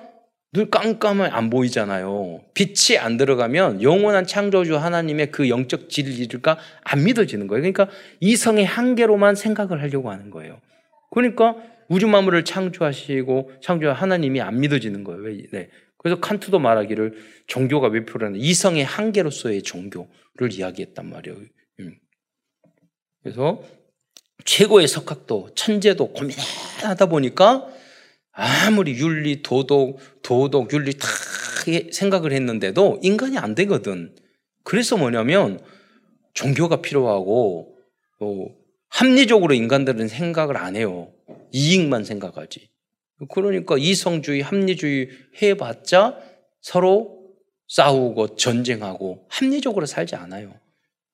눈 0.53 0.69
깜깜하면 0.69 1.31
안 1.31 1.49
보이잖아요. 1.49 2.41
빛이 2.53 2.97
안 2.99 3.15
들어가면 3.15 3.81
영원한 3.81 4.25
창조주 4.25 4.77
하나님의 4.77 5.31
그 5.31 5.47
영적 5.47 5.89
진리가 5.89 6.57
안 6.83 7.03
믿어지는 7.03 7.47
거예요. 7.47 7.61
그러니까 7.61 7.87
이성의 8.19 8.65
한계로만 8.65 9.35
생각을 9.35 9.81
하려고 9.81 10.11
하는 10.11 10.29
거예요. 10.29 10.59
그러니까 11.11 11.55
우주 11.87 12.07
만물을 12.07 12.43
창조하시고 12.43 13.51
창조 13.61 13.91
하나님이 13.91 14.41
안 14.41 14.59
믿어지는 14.59 15.03
거예요. 15.03 15.21
왜? 15.21 15.37
네. 15.51 15.69
그래서 15.97 16.19
칸트도 16.19 16.59
말하기를 16.59 17.13
종교가 17.47 17.87
왜 17.89 18.05
필요하냐. 18.05 18.37
이성의 18.39 18.83
한계로서의 18.83 19.61
종교를 19.61 20.51
이야기했단 20.51 21.09
말이에요. 21.09 21.37
음. 21.79 21.95
그래서 23.21 23.61
최고의 24.45 24.87
석학도 24.87 25.49
천재도 25.55 26.13
고민하다 26.13 27.05
보니까 27.07 27.67
아무리 28.31 28.93
윤리, 28.93 29.41
도덕, 29.41 29.97
도덕, 30.21 30.73
윤리 30.73 30.93
다 30.93 31.07
생각을 31.91 32.31
했는데도 32.31 32.99
인간이 33.03 33.37
안 33.37 33.55
되거든. 33.55 34.15
그래서 34.63 34.97
뭐냐면 34.97 35.59
종교가 36.33 36.81
필요하고 36.81 37.75
어, 38.19 38.47
합리적으로 38.89 39.53
인간들은 39.53 40.07
생각을 40.07 40.57
안 40.57 40.75
해요. 40.75 41.11
이익만 41.51 42.03
생각하지. 42.03 42.69
그러니까 43.29 43.75
이성주의, 43.77 44.41
합리주의 44.41 45.09
해봤자 45.41 46.17
서로 46.61 47.21
싸우고 47.67 48.35
전쟁하고 48.35 49.25
합리적으로 49.29 49.85
살지 49.85 50.15
않아요. 50.15 50.53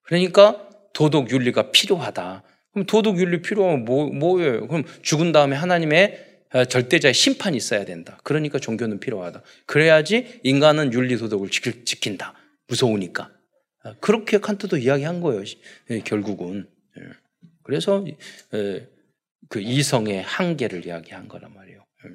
그러니까 0.04 0.70
도덕 0.94 1.30
윤리가 1.30 1.72
필요하다. 1.72 2.44
그럼 2.78 2.86
도덕 2.86 3.18
윤리 3.18 3.42
필요하면 3.42 3.86
뭐, 3.86 4.06
뭐예요? 4.12 4.68
그럼 4.68 4.84
죽은 5.02 5.32
다음에 5.32 5.56
하나님의 5.56 6.26
어, 6.54 6.66
절대자의 6.66 7.14
심판이 7.14 7.58
있어야 7.58 7.86
된다. 7.86 8.20
그러니까 8.24 8.60
종교는 8.60 9.00
필요하다. 9.00 9.42
그래야지 9.66 10.42
인간은 10.44 10.94
윤리 10.94 11.18
도덕을 11.18 11.50
지킨다. 11.50 12.36
무서우니까. 12.68 13.32
어, 13.84 13.96
그렇게 14.00 14.38
칸트도 14.40 14.78
이야기한 14.78 15.22
거예요. 15.22 15.44
예, 15.90 16.02
결국은. 16.02 16.70
예. 17.00 17.02
그래서 17.64 18.06
그 19.50 19.60
이성의 19.60 20.22
한계를 20.22 20.86
이야기한 20.86 21.28
거란 21.28 21.54
말이에요. 21.56 21.84
예. 22.06 22.10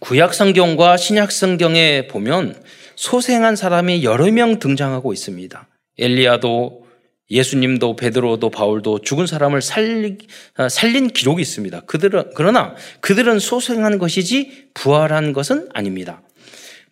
구약 0.00 0.34
성경과 0.34 0.98
신약 0.98 1.32
성경에 1.32 2.06
보면 2.06 2.62
소생한 2.96 3.56
사람이 3.56 4.04
여러 4.04 4.30
명 4.30 4.58
등장하고 4.58 5.14
있습니다. 5.14 5.68
엘리야도 5.98 6.85
예수님도 7.30 7.96
베드로도 7.96 8.50
바울도 8.50 9.00
죽은 9.00 9.26
사람을 9.26 9.60
살리, 9.60 10.18
아, 10.54 10.68
살린 10.68 11.08
기록이 11.08 11.42
있습니다. 11.42 11.80
그들은 11.80 12.30
그러나 12.34 12.74
그들은 13.00 13.38
소생한 13.40 13.98
것이지 13.98 14.68
부활한 14.74 15.32
것은 15.32 15.68
아닙니다. 15.74 16.22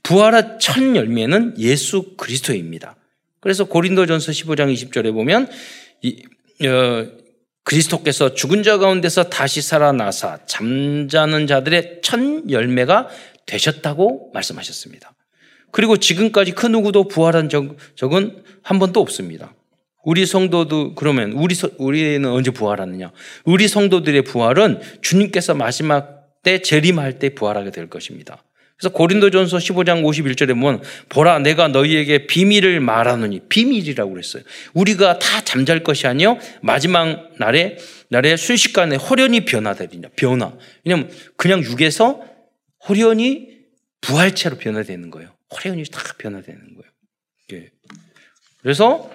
부활의 0.02 0.58
첫 0.60 0.80
열매는 0.96 1.54
예수 1.58 2.14
그리스도입니다. 2.16 2.96
그래서 3.40 3.64
고린도전서 3.64 4.32
15장 4.32 4.72
20절에 4.72 5.12
보면 5.12 5.48
이, 6.02 6.22
어, 6.66 7.06
그리스도께서 7.62 8.34
죽은 8.34 8.62
자 8.62 8.76
가운데서 8.78 9.30
다시 9.30 9.62
살아나사 9.62 10.40
잠자는 10.46 11.46
자들의 11.46 12.00
첫 12.02 12.20
열매가 12.50 13.08
되셨다고 13.46 14.30
말씀하셨습니다. 14.34 15.12
그리고 15.70 15.96
지금까지 15.96 16.52
그 16.52 16.66
누구도 16.66 17.08
부활한 17.08 17.48
적, 17.48 17.76
적은 17.96 18.42
한 18.62 18.78
번도 18.78 19.00
없습니다. 19.00 19.54
우리 20.04 20.26
성도도 20.26 20.94
그러면 20.94 21.32
우리 21.32 21.56
우리는 21.78 22.28
언제 22.28 22.50
부활하느냐? 22.50 23.12
우리 23.44 23.68
성도들의 23.68 24.22
부활은 24.22 24.80
주님께서 25.02 25.54
마지막 25.54 26.42
때 26.42 26.60
재림할 26.60 27.18
때 27.18 27.30
부활하게 27.30 27.70
될 27.70 27.88
것입니다. 27.88 28.44
그래서 28.76 28.92
고린도전서 28.92 29.58
15장 29.58 30.02
51절에 30.02 30.48
보면 30.48 30.82
보라 31.08 31.38
내가 31.38 31.68
너희에게 31.68 32.26
비밀을 32.26 32.80
말하노니 32.80 33.48
비밀이라고 33.48 34.10
그랬어요. 34.10 34.42
우리가 34.74 35.18
다 35.18 35.40
잠잘 35.42 35.84
것이 35.84 36.06
아니요 36.06 36.38
마지막 36.60 37.32
날에 37.38 37.78
날에 38.08 38.36
순식간에 38.36 38.96
호련히 38.96 39.44
변화되리냐 39.44 40.08
변화. 40.16 40.52
왜냐면 40.84 41.10
그냥 41.36 41.62
육에서 41.62 42.22
호련히 42.88 43.54
부활체로 44.00 44.56
변화되는 44.56 45.10
거예요. 45.10 45.30
호련히 45.50 45.84
다 45.84 46.00
변화되는 46.18 46.60
거예요. 46.60 46.92
예. 47.52 47.70
그래서 48.60 49.10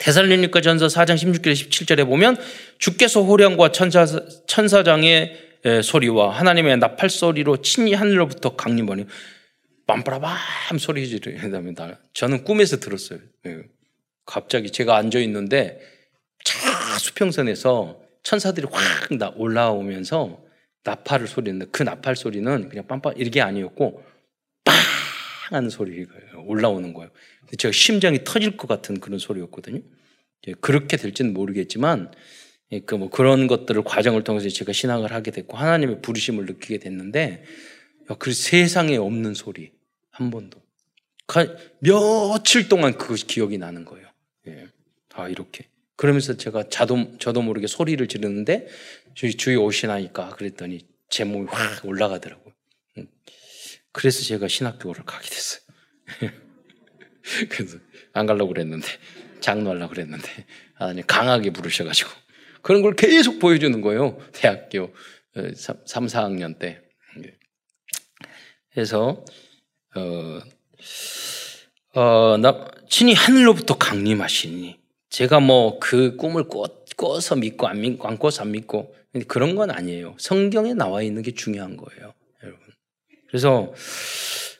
테살로니가 0.00 0.60
전서 0.62 0.86
4장 0.86 1.14
16절 1.14 1.52
17절에 1.52 2.06
보면 2.06 2.36
주께서 2.78 3.22
호령과 3.22 3.70
천사, 3.72 4.06
천사장의 4.46 5.50
소리와 5.84 6.30
하나님의 6.30 6.78
나팔 6.78 7.10
소리로 7.10 7.58
친히 7.58 7.92
하늘로부터 7.92 8.56
강림하니 8.56 9.06
빰빠라밤 9.86 10.78
소리 10.78 11.06
지르답니다. 11.06 11.98
저는 12.14 12.44
꿈에서 12.44 12.78
들었어요. 12.78 13.18
예. 13.46 13.62
갑자기 14.24 14.70
제가 14.70 14.96
앉아 14.96 15.18
있는데 15.20 15.80
차 16.44 16.98
수평선에서 16.98 18.00
천사들이 18.22 18.68
확 18.70 19.10
올라오면서 19.36 20.40
나팔을 20.84 21.26
소리는데 21.26 21.66
그 21.70 21.82
나팔 21.82 22.16
소리는 22.16 22.68
그냥 22.70 22.86
빰빰 22.86 23.14
이게 23.18 23.42
아니었고 23.42 24.02
빵 24.64 24.74
하는 25.50 25.68
소리가 25.68 26.14
올라오는 26.46 26.94
거예요. 26.94 27.10
제가 27.58 27.72
심장이 27.72 28.24
터질 28.24 28.56
것 28.56 28.66
같은 28.68 29.00
그런 29.00 29.18
소리였거든요. 29.18 29.80
그렇게 30.60 30.96
될지는 30.96 31.34
모르겠지만 31.34 32.12
그 32.86 32.94
뭐 32.94 33.10
그런 33.10 33.48
것들을 33.48 33.82
과정을 33.82 34.22
통해서 34.22 34.48
제가 34.48 34.72
신앙을 34.72 35.12
하게 35.12 35.32
됐고 35.32 35.56
하나님의 35.56 36.02
부르심을 36.02 36.46
느끼게 36.46 36.78
됐는데 36.78 37.44
그 38.18 38.32
세상에 38.32 38.96
없는 38.96 39.34
소리 39.34 39.72
한 40.10 40.30
번도 40.30 40.62
며칠 41.80 42.68
동안 42.68 42.96
그 42.96 43.14
기억이 43.14 43.58
나는 43.58 43.84
거예요. 43.84 44.06
예. 44.48 44.68
아 45.14 45.28
이렇게 45.28 45.66
그러면서 45.96 46.36
제가 46.36 46.68
자도 46.68 47.18
저도 47.18 47.42
모르게 47.42 47.66
소리를 47.66 48.06
지르는데 48.06 48.68
저희 49.16 49.34
주위 49.34 49.56
오시나니까 49.56 50.30
그랬더니 50.30 50.86
제 51.08 51.24
몸이 51.24 51.46
확 51.50 51.84
올라가더라고요. 51.84 52.54
음. 52.98 53.08
그래서 53.92 54.22
제가 54.22 54.46
신학교를 54.46 55.04
가게 55.04 55.28
됐어요. 55.28 55.60
그래서 57.48 57.78
안 58.12 58.26
가려고 58.26 58.52
그랬는데 58.52 58.86
장로하려고 59.40 59.90
그랬는데 59.94 60.28
하나님 60.74 61.04
강하게 61.06 61.50
부르셔가지고 61.50 62.10
그런 62.62 62.82
걸 62.82 62.94
계속 62.94 63.38
보여주는 63.38 63.80
거예요. 63.80 64.18
대학교 64.32 64.92
3, 65.34 66.06
4학년 66.06 66.58
때. 66.58 66.80
그래서 68.72 69.24
어, 69.96 70.40
어, 71.94 72.36
나, 72.36 72.70
친히 72.88 73.14
하늘로부터 73.14 73.76
강림하시니 73.78 74.78
제가 75.10 75.40
뭐 75.40 75.80
그 75.80 76.16
꿈을 76.16 76.44
꿔, 76.48 76.68
서 77.20 77.34
믿고 77.34 77.66
안 77.66 77.80
믿고 77.80 78.06
안 78.06 78.18
꿔서 78.18 78.42
안 78.42 78.52
믿고 78.52 78.94
그런 79.26 79.56
건 79.56 79.70
아니에요. 79.70 80.14
성경에 80.18 80.74
나와 80.74 81.02
있는 81.02 81.22
게 81.22 81.32
중요한 81.32 81.76
거예요, 81.76 82.14
여러분. 82.44 82.60
그래서 83.28 83.72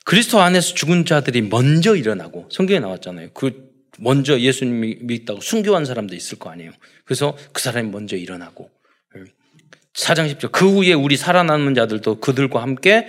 그리스도 0.04 0.40
안에서 0.40 0.74
죽은 0.74 1.04
자들이 1.04 1.42
먼저 1.42 1.94
일어나고 1.94 2.48
성경에 2.50 2.80
나왔잖아요. 2.80 3.30
그 3.34 3.70
먼저 3.98 4.40
예수님이 4.40 4.98
믿다고 5.02 5.40
순교한 5.40 5.84
사람도 5.84 6.14
있을 6.14 6.38
거 6.38 6.50
아니에요. 6.50 6.72
그래서 7.04 7.36
그 7.52 7.60
사람이 7.60 7.90
먼저 7.90 8.16
일어나고 8.16 8.70
사장 9.92 10.26
10절 10.26 10.52
그 10.52 10.70
후에 10.70 10.94
우리 10.94 11.16
살아남은 11.16 11.74
자들도 11.74 12.20
그들과 12.20 12.62
함께 12.62 13.08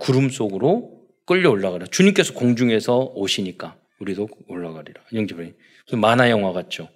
구름 0.00 0.28
속으로 0.30 0.98
끌려 1.24 1.50
올라가라. 1.50 1.86
주님께서 1.86 2.32
공중에서 2.32 3.12
오시니까 3.14 3.76
우리도 4.00 4.28
올라가리라. 4.48 5.02
영접이 5.12 5.52
만화 5.92 6.30
영화 6.30 6.52
같죠. 6.52 6.88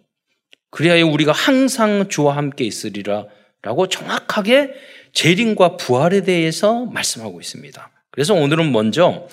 그리하여 0.70 1.06
우리가 1.06 1.32
항상 1.32 2.08
주와 2.08 2.36
함께 2.36 2.64
있으리라 2.64 3.26
라고 3.60 3.88
정확하게 3.88 4.74
재림과 5.12 5.76
부활에 5.76 6.22
대해서 6.22 6.86
말씀하고 6.86 7.40
있습니다. 7.40 7.91
그래서 8.12 8.34
오늘은 8.34 8.70
먼저 8.72 9.26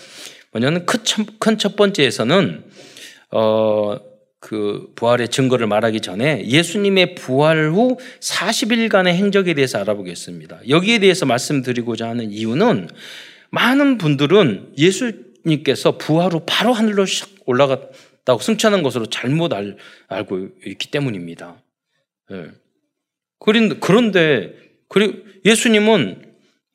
뭐냐면 0.51 0.85
큰첫 0.85 1.75
번째에서는 1.75 2.63
어, 3.31 3.99
그 4.39 4.91
부활의 4.95 5.27
증거를 5.27 5.67
말하기 5.67 5.99
전에 5.99 6.47
예수님의 6.47 7.15
부활 7.15 7.71
후 7.71 7.97
40일간의 8.21 9.09
행적에 9.09 9.53
대해서 9.53 9.79
알아보겠습니다. 9.79 10.61
여기에 10.69 10.99
대해서 10.99 11.25
말씀드리고자 11.25 12.07
하는 12.07 12.31
이유는 12.31 12.89
많은 13.51 13.97
분들은 13.97 14.73
예수님께서 14.77 15.97
부활 15.97 16.31
후 16.31 16.41
바로 16.45 16.71
하늘로 16.71 17.05
올라갔다고 17.45 18.39
승천한 18.39 18.81
것으로 18.81 19.07
잘못 19.07 19.53
알, 19.53 19.75
고 20.25 20.47
있기 20.65 20.89
때문입니다. 20.89 21.61
네. 22.29 22.45
그런데 23.39 24.53
예수님은 25.45 26.28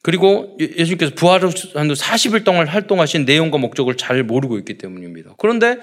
그리고 0.05 0.55
예, 0.61 0.65
예수님께서 0.77 1.15
부활 1.15 1.43
후 1.43 1.49
40일 1.49 2.45
동안 2.45 2.69
활동하신 2.69 3.25
내용과 3.25 3.57
목적을 3.57 3.97
잘 3.97 4.23
모르고 4.23 4.59
있기 4.59 4.77
때문입니다. 4.77 5.35
그런데 5.39 5.79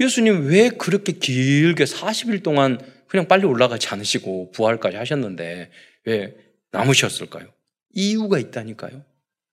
예수님 0.00 0.46
왜 0.48 0.70
그렇게 0.70 1.12
길게 1.12 1.84
40일 1.84 2.42
동안 2.42 2.80
그냥 3.08 3.28
빨리 3.28 3.44
올라가지 3.44 3.88
않으시고 3.88 4.52
부활까지 4.52 4.96
하셨는데 4.96 5.70
왜 6.06 6.34
남으셨을까요? 6.72 7.46
이유가 7.94 8.38
있다니까요. 8.38 9.02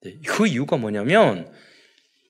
네, 0.03 0.15
그 0.25 0.47
이유가 0.47 0.77
뭐냐면 0.77 1.51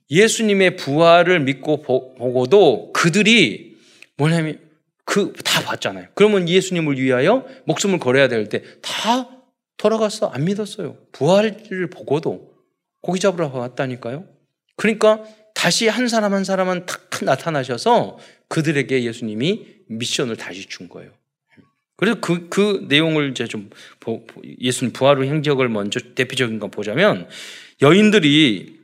예수님의 0.10 0.78
부활을 0.78 1.40
믿고 1.42 1.84
보고도 1.84 2.94
그들이 2.94 3.78
뭐냐면 4.18 4.60
그 5.04 5.34
다 5.44 5.62
봤잖아요. 5.62 6.08
그러면 6.16 6.50
예수님을 6.50 6.98
위하여 7.00 7.46
목숨을 7.66 8.00
걸어야 8.00 8.28
될 8.28 8.50
때 8.50 8.64
다 8.82 9.30
돌아갔어. 9.78 10.28
안 10.28 10.46
믿었어요. 10.46 10.98
부활을 11.12 11.90
보고도 11.92 12.54
고기 13.02 13.20
잡으러 13.20 13.52
갔다니까요. 13.52 14.26
그러니까 14.76 15.24
다시 15.54 15.88
한 15.88 16.08
사람 16.08 16.34
한 16.34 16.44
사람은 16.44 16.86
탁 16.86 17.10
나타나셔서 17.24 18.18
그들에게 18.48 19.04
예수님이 19.04 19.66
미션을 19.88 20.38
다시 20.38 20.66
준 20.66 20.90
거예요. 20.90 21.12
그래서 21.98 22.20
그, 22.20 22.50
그 22.50 22.86
내용을 22.90 23.32
이제 23.32 23.48
좀 23.48 23.70
예수님 24.60 24.92
부활 24.92 25.18
후 25.18 25.24
행적을 25.24 25.70
먼저 25.70 26.00
대표적인 26.14 26.60
거 26.60 26.68
보자면 26.68 27.28
여인들이 27.82 28.80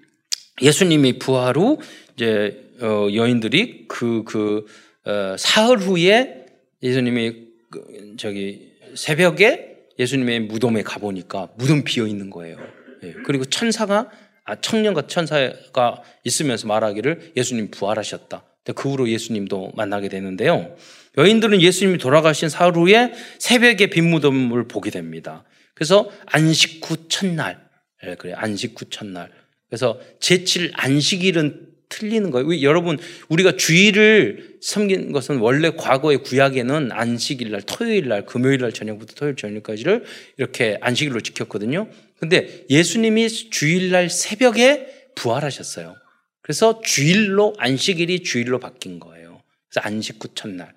예수님이 0.62 1.20
부활 1.20 1.58
후 1.58 1.80
이제 2.16 2.72
어, 2.82 3.08
여인들이 3.14 3.86
그, 3.88 4.24
그, 4.24 4.66
어, 5.06 5.36
사흘 5.38 5.78
후에 5.80 6.46
예수님이 6.82 7.48
그, 7.70 8.16
저기 8.18 8.72
새벽에 8.96 9.71
예수님의 10.02 10.42
무덤에 10.42 10.84
가보니까 10.84 11.50
무덤 11.56 11.84
비어 11.84 12.08
있는 12.08 12.30
거예요. 12.30 12.58
예. 13.04 13.14
그리고 13.26 13.46
천사가 13.46 14.10
아, 14.44 14.60
청년과 14.60 15.08
천사가 15.08 16.02
있으면서 16.24 16.68
말하기를 16.68 17.34
예수님 17.38 17.72
부활하셨다. 17.72 18.44
그 18.76 18.90
후로 18.90 19.10
예수님도 19.10 19.74
만나게 19.76 20.10
되는데요. 20.10 20.76
여인들은 21.18 21.62
예수님이 21.62 21.98
돌아가신 21.98 22.50
사흘 22.50 22.76
후에 22.76 23.14
새벽에 23.40 23.88
빈 23.88 24.10
무덤을 24.10 24.68
보게 24.68 24.92
됩니다. 24.92 25.44
그래서 25.74 26.10
안식 26.28 26.82
후 26.90 27.08
첫날, 27.08 27.60
네, 28.04 28.16
그래 28.16 28.34
안식 28.36 28.80
후 28.80 28.90
첫날. 28.90 29.32
그래서 29.68 30.00
제칠 30.20 30.72
안식일은 30.74 31.68
틀리는 31.92 32.32
거예요. 32.32 32.62
여러분 32.62 32.98
우리가 33.30 33.58
주일을 33.58 34.58
섬긴 34.62 35.12
것은 35.12 35.38
원래 35.38 35.70
과거의 35.70 36.24
구약에는 36.24 36.92
안식일 36.92 37.52
날, 37.52 37.62
토요일 37.62 38.08
날, 38.08 38.26
금요일 38.26 38.62
날 38.62 38.72
저녁부터 38.72 39.14
토요일 39.16 39.36
저녁까지를 39.36 40.04
이렇게 40.38 40.78
안식일로 40.82 41.22
지켰거든요. 41.22 41.88
근데 42.20 42.66
예수님이 42.70 43.28
주일 43.30 43.92
날 43.92 44.10
새벽에 44.10 44.88
부활하셨어요. 45.16 45.96
그래서 46.42 46.82
주일로 46.82 47.54
안식일이 47.58 48.24
주일로 48.24 48.60
바뀐 48.60 49.00
거예요. 49.00 49.42
그래서 49.70 49.88
안식 49.88 50.24
후 50.24 50.30
첫날. 50.34 50.74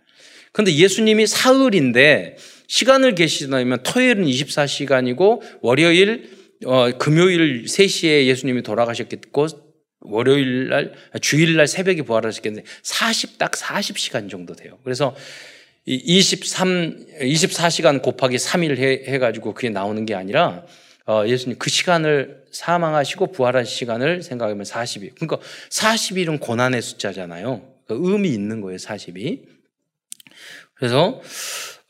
근데 0.53 0.75
예수님이 0.75 1.27
사흘인데 1.27 2.37
시간을 2.67 3.15
계시다면 3.15 3.83
토요일은 3.83 4.25
24시간이고 4.25 5.41
월요일 5.63 6.31
어, 6.65 6.91
금요일 6.97 7.65
3시에 7.65 8.27
예수님이 8.27 8.63
돌아가셨겠고 8.63 9.64
월요일 10.05 10.69
날 10.69 10.95
주일 11.21 11.57
날 11.57 11.67
새벽에 11.67 12.03
부활하셨겠는데 12.03 12.67
40 12.83 13.39
딱 13.39 13.53
40시간 13.53 14.31
정도 14.31 14.55
돼요. 14.55 14.79
그래서 14.85 15.15
23 15.87 17.07
24시간 17.21 18.01
곱하기 18.01 18.37
3일 18.37 18.79
해, 18.79 19.05
해 19.07 19.19
가지고 19.19 19.53
그게 19.55 19.71
나오는 19.71 20.07
게 20.07 20.15
아니라 20.15 20.65
어, 21.07 21.25
예수님 21.27 21.59
그 21.59 21.69
시간을 21.69 22.45
사망하시고 22.51 23.33
부활한 23.33 23.65
시간을 23.65 24.23
생각하면 24.23 24.65
40일. 24.65 25.15
그러니까 25.17 25.39
40일은 25.71 26.41
고난의 26.41 26.81
숫자잖아요. 26.81 27.63
그러니까 27.87 28.11
의미 28.11 28.31
있는 28.31 28.61
거예요, 28.61 28.79
40이. 28.79 29.41
그래서 30.75 31.21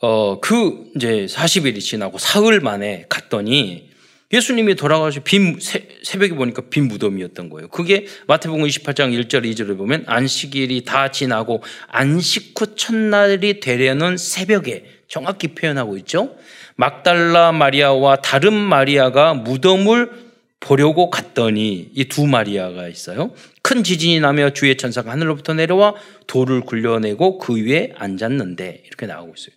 어, 0.01 0.41
그 0.41 0.91
이제 0.97 1.27
40일이 1.27 1.81
지나고 1.81 2.19
사흘 2.19 2.61
만에 2.61 3.07
갔더니 3.09 3.94
예수님이 4.35 4.75
돌아가시 4.75 5.21
빈 5.21 5.59
새벽에 6.03 6.35
보니까 6.35 6.63
빈 6.69 6.89
무덤이었던 6.89 7.51
거예요. 7.51 7.69
그게 7.69 8.07
마태복음 8.27 8.65
28장 8.65 9.17
1절 9.17 9.45
2절을 9.45 9.79
보면 9.79 10.03
안식일이 10.07 10.85
다 10.85 11.13
지나고 11.13 11.63
안식 11.87 12.59
후 12.59 12.75
첫날이 12.75 13.61
되려는 13.61 14.17
새벽에 14.17 14.87
정확히 15.07 15.49
표현하고 15.49 15.97
있죠. 15.99 16.35
막달라 16.75 17.53
마리아와 17.53 18.17
다른 18.17 18.55
마리아가 18.55 19.35
무덤을 19.35 20.11
보려고 20.59 21.11
갔더니 21.11 21.91
이 21.95 22.05
두 22.07 22.27
마리아가 22.27 22.89
있어요. 22.89 23.33
큰 23.63 23.85
지진이 23.85 24.19
나며 24.19 24.51
주의 24.51 24.77
천사가 24.77 25.13
하늘로부터 25.13 25.55
내려와 25.55 25.95
돌을 26.27 26.63
굴려내고 26.63 27.39
그 27.39 27.55
위에 27.55 27.93
앉았는데 27.97 28.83
이렇게 28.85 29.07
나오고 29.07 29.35
있어요. 29.37 29.55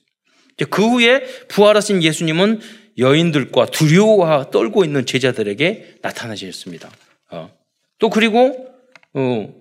그 0.70 0.88
후에 0.88 1.24
부활하신 1.48 2.04
예수님은 2.04 2.60
여인들과 2.98 3.68
두려워 3.68 4.50
떨고 4.50 4.84
있는 4.84 5.06
제자들에게 5.06 6.00
나타나셨습니다. 6.02 6.90
어. 7.32 7.52
또 8.00 8.10
그리고 8.10 8.68
어, 9.14 9.54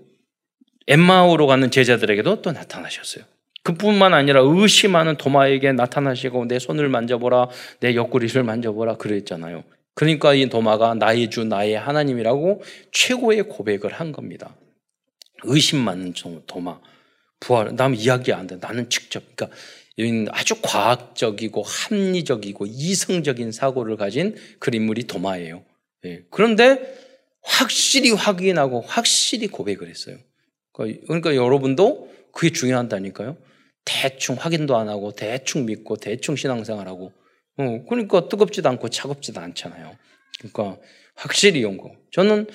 엠마오로 0.87 1.47
가는 1.47 1.71
제자들에게도 1.71 2.43
또 2.43 2.53
나타나셨어요. 2.53 3.25
그뿐만 3.63 4.15
아니라 4.15 4.41
의심하는 4.45 5.17
도마에게 5.17 5.73
나타나시고 5.73 6.47
내 6.47 6.59
손을 6.61 6.89
만져보라, 6.89 7.49
내 7.81 7.97
옆구리를 7.97 8.41
만져보라 8.43 8.97
그랬잖아요. 8.97 9.65
그러니까 9.95 10.35
이 10.35 10.49
도마가 10.49 10.95
나의 10.95 11.31
주, 11.31 11.45
나의 11.45 11.75
하나님이라고 11.75 12.63
최고의 12.93 13.45
고백을 13.45 13.93
한 13.93 14.13
겁니다. 14.13 14.55
의심 15.43 15.81
많은 15.81 16.15
도마. 16.47 16.79
부활. 17.41 17.75
나는 17.75 17.97
이야기 17.97 18.33
안 18.33 18.47
돼. 18.47 18.57
나는 18.61 18.89
직접. 18.89 19.23
그러니까 19.35 19.57
여기는 19.99 20.29
아주 20.31 20.61
과학적이고 20.61 21.63
합리적이고 21.63 22.67
이성적인 22.67 23.53
사고를 23.53 23.97
가진 23.97 24.37
그 24.59 24.71
인물이 24.75 25.05
도마예요. 25.05 25.65
예. 26.05 26.25
그런데 26.31 26.95
확실히 27.43 28.11
확인하고 28.11 28.83
확실히 28.83 29.47
고백을 29.47 29.89
했어요. 29.89 30.19
그러니까, 30.73 31.01
그러니까 31.07 31.37
여러분도 31.37 32.13
그게 32.33 32.53
중요하다니까요. 32.53 33.37
대충 33.85 34.35
확인도 34.35 34.77
안 34.77 34.89
하고 34.89 35.13
대충 35.13 35.65
믿고 35.65 35.97
대충 35.97 36.37
신앙생활하고 36.37 37.13
어, 37.59 37.85
그러니까 37.89 38.29
뜨겁지도 38.29 38.69
않고 38.69 38.91
차갑지도 38.91 39.41
않잖아요. 39.41 39.97
그러니까 40.39 40.79
확실히 41.15 41.63
연구. 41.63 41.93
저는 42.11 42.47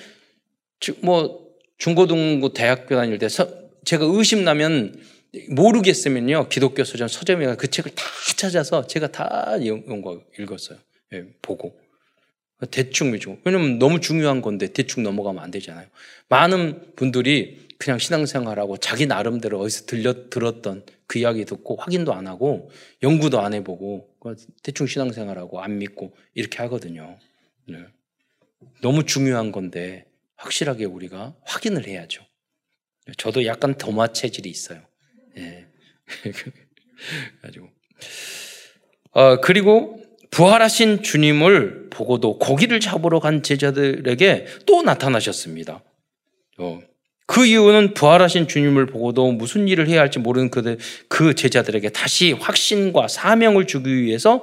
뭐 1.00 1.48
중고등부 1.78 2.52
대학교 2.52 2.94
다닐 2.94 3.18
때 3.18 3.28
서, 3.28 3.48
제가 3.84 4.04
의심 4.04 4.44
나면 4.44 5.02
모르겠으면요 5.48 6.48
기독교 6.48 6.84
서점 6.84 7.08
서점에 7.08 7.46
가그 7.46 7.68
책을 7.68 7.94
다 7.94 8.04
찾아서 8.36 8.86
제가 8.86 9.10
다 9.10 9.54
연구 9.64 10.22
읽었어요. 10.38 10.78
예, 11.14 11.24
보고 11.40 11.78
대충 12.70 13.10
믿고 13.10 13.38
왜냐면 13.44 13.78
너무 13.78 14.00
중요한 14.00 14.42
건데 14.42 14.72
대충 14.72 15.02
넘어가면 15.02 15.42
안 15.42 15.50
되잖아요. 15.50 15.86
많은 16.28 16.94
분들이 16.94 17.68
그냥 17.78 17.98
신앙생활하고 17.98 18.76
자기 18.76 19.06
나름대로 19.06 19.58
어디서 19.60 19.86
들려 19.86 20.30
들었던 20.30 20.84
그 21.06 21.18
이야기 21.18 21.44
듣고 21.44 21.76
확인도 21.76 22.12
안 22.12 22.26
하고 22.26 22.70
연구도 23.02 23.40
안 23.40 23.54
해보고 23.54 24.08
대충 24.62 24.86
신앙생활하고 24.86 25.60
안 25.60 25.78
믿고 25.78 26.14
이렇게 26.34 26.58
하거든요. 26.58 27.18
네. 27.66 27.78
너무 28.80 29.04
중요한 29.04 29.50
건데 29.50 30.06
확실하게 30.36 30.84
우리가 30.84 31.34
확인을 31.42 31.86
해야죠. 31.86 32.24
저도 33.16 33.44
약간 33.46 33.74
도마 33.74 34.12
체질이 34.12 34.48
있어요. 34.48 34.80
예. 35.38 35.66
가지고 37.42 37.68
어, 39.12 39.40
그리고 39.40 39.98
부활하신 40.30 41.02
주님을 41.02 41.90
보고도 41.90 42.38
고기를 42.38 42.80
잡으러 42.80 43.20
간 43.20 43.42
제자들에게 43.42 44.46
또 44.66 44.82
나타나셨습니다. 44.82 45.82
어, 46.58 46.80
그 47.26 47.46
이유는 47.46 47.94
부활하신 47.94 48.48
주님을 48.48 48.86
보고도 48.86 49.32
무슨 49.32 49.68
일을 49.68 49.88
해야 49.88 50.00
할지 50.00 50.18
모르는 50.18 50.50
그 51.08 51.34
제자들에게 51.34 51.90
다시 51.90 52.32
확신과 52.32 53.08
사명을 53.08 53.66
주기 53.66 53.94
위해서 54.02 54.42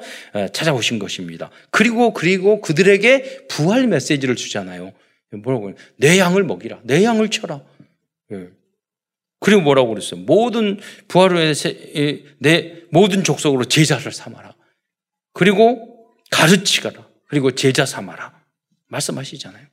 찾아오신 0.54 0.99
것입니다. 0.99 1.52
그리고, 1.71 2.13
그리고 2.13 2.62
그들에게 2.62 3.47
부활 3.47 3.88
메시지를 3.88 4.36
주잖아요. 4.36 4.93
뭐라고, 5.43 5.73
내 5.97 6.17
양을 6.17 6.43
먹이라. 6.43 6.80
내 6.84 7.04
양을 7.04 7.30
쳐라. 7.30 7.62
예. 8.32 8.47
그리고 9.39 9.62
뭐라고 9.62 9.89
그랬어요? 9.89 10.21
모든 10.21 10.80
부활을 11.08 11.54
내 12.39 12.84
모든 12.91 13.23
족속으로 13.23 13.65
제자를 13.65 14.12
삼아라. 14.12 14.54
그리고 15.34 16.08
가르치거라. 16.32 17.08
그리고 17.28 17.52
제자 17.52 17.86
삼아라. 17.86 18.34
말씀하시잖아요. 18.88 19.67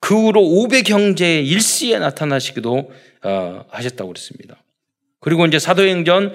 그 0.00 0.14
후로 0.14 0.40
500 0.40 0.88
형제의 0.88 1.46
일시에 1.46 1.98
나타나시기도 1.98 2.92
어, 3.24 3.64
하셨다고 3.68 4.08
그랬습니다. 4.08 4.62
그리고 5.20 5.44
이제 5.46 5.58
사도행전 5.58 6.34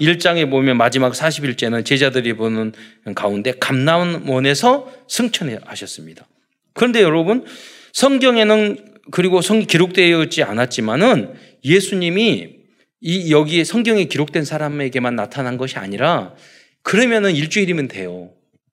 1장에 0.00 0.50
보면 0.50 0.78
마지막 0.78 1.12
40일째는 1.12 1.84
제자들이 1.84 2.32
보는 2.32 2.72
가운데 3.14 3.52
감남원에서 3.60 4.90
승천하셨습니다. 5.06 6.26
그런데 6.72 7.02
여러분 7.02 7.44
성경에는 7.92 8.95
그리고 9.10 9.40
성 9.40 9.60
기록되어 9.60 10.24
있지 10.24 10.42
않았지만은 10.42 11.34
예수님이 11.64 12.56
이 13.00 13.32
여기에 13.32 13.64
성경에 13.64 14.04
기록된 14.04 14.44
사람에게만 14.44 15.16
나타난 15.16 15.56
것이 15.56 15.78
아니라 15.78 16.34
그러면은 16.82 17.34
일주일이면 17.34 17.88
돼요. 17.88 18.32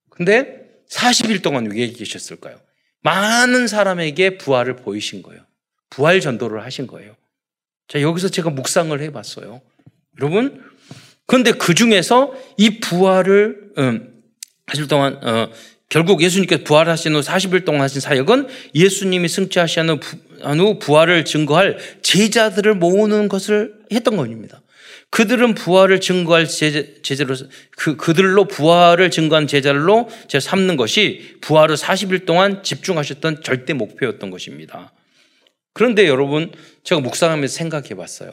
근데 0.09 0.63
40일 0.89 1.41
동안 1.41 1.71
왜 1.71 1.87
계셨을까요? 1.87 2.59
많은 3.01 3.67
사람에게 3.67 4.37
부활을 4.37 4.77
보이신 4.77 5.21
거예요. 5.21 5.41
부활 5.89 6.21
전도를 6.21 6.63
하신 6.63 6.87
거예요. 6.87 7.15
자, 7.87 8.01
여기서 8.01 8.29
제가 8.29 8.49
묵상을 8.49 8.99
해 9.01 9.11
봤어요. 9.11 9.61
여러분, 10.19 10.63
그런데 11.27 11.51
그 11.51 11.73
중에서 11.73 12.33
이 12.57 12.79
부활을, 12.79 13.71
음, 13.77 14.23
하실 14.65 14.87
동안, 14.87 15.19
어, 15.23 15.49
결국 15.93 16.23
예수님께서 16.23 16.63
부활하신 16.63 17.13
후 17.13 17.19
40일 17.19 17.65
동안 17.65 17.81
하신 17.81 18.01
사역은 18.01 18.47
예수님이 18.73 19.27
승천하신 19.27 19.89
후 19.91 20.79
부활을 20.79 21.23
증거할 21.23 21.77
제자들을 22.01 22.73
모으는 22.73 23.29
것을 23.29 23.75
했던 23.91 24.17
겁니다. 24.17 24.63
그들은 25.11 25.53
부활을 25.53 25.99
증거할 25.99 26.47
제자, 26.47 27.23
로 27.25 27.35
그, 27.77 27.95
그들로 27.95 28.45
부활을 28.45 29.11
증거한 29.11 29.45
제자로 29.45 30.09
제 30.27 30.39
삼는 30.39 30.77
것이 30.77 31.37
부활을 31.41 31.75
40일 31.75 32.25
동안 32.25 32.63
집중하셨던 32.63 33.43
절대 33.43 33.73
목표였던 33.73 34.31
것입니다. 34.31 34.91
그런데 35.73 36.07
여러분, 36.07 36.51
제가 36.83 37.01
묵상하면서 37.01 37.53
생각해 37.53 37.89
봤어요. 37.89 38.31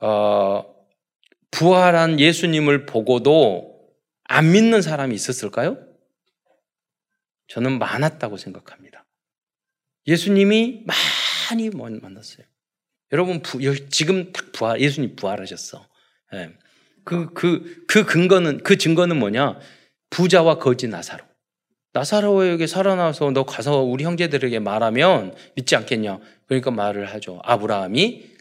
어, 0.00 0.64
부활한 1.50 2.20
예수님을 2.20 2.86
보고도 2.86 3.74
안 4.24 4.52
믿는 4.52 4.80
사람이 4.80 5.14
있었을까요? 5.14 5.76
저는 7.48 7.78
많았다고 7.78 8.36
생각합니다. 8.36 9.04
예수님이 10.06 10.84
많이 11.46 11.70
만났어요. 11.70 12.46
여러분 13.12 13.42
부, 13.42 13.60
지금 13.88 14.32
딱 14.32 14.52
부활 14.52 14.80
예수님 14.80 15.16
부활하셨어. 15.16 15.86
예. 16.34 16.50
그, 17.04 17.32
그, 17.34 17.84
그 17.86 18.04
근거는, 18.04 18.62
그 18.62 18.76
증거는 18.76 19.18
뭐냐? 19.18 19.58
부자와 20.10 20.58
거지 20.58 20.88
나사로. 20.88 21.24
나사로에게 21.92 22.66
살아나서 22.66 23.30
너 23.30 23.44
가서 23.44 23.82
우리 23.82 24.04
형제들에게 24.04 24.58
말하면 24.58 25.34
믿지 25.54 25.76
않겠냐? 25.76 26.18
그러니까 26.46 26.70
말을 26.70 27.06
하죠. 27.12 27.40
아브라함이 27.44 28.34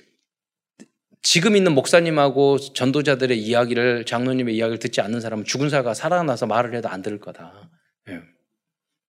지금 1.21 1.55
있는 1.55 1.73
목사님하고 1.73 2.57
전도자들의 2.57 3.37
이야기를, 3.39 4.05
장로님의 4.05 4.55
이야기를 4.55 4.79
듣지 4.79 5.01
않는 5.01 5.21
사람은 5.21 5.45
죽은 5.45 5.69
사가 5.69 5.93
살아나서 5.93 6.47
말을 6.47 6.73
해도 6.73 6.89
안 6.89 7.01
들을 7.01 7.19
거다. 7.19 7.69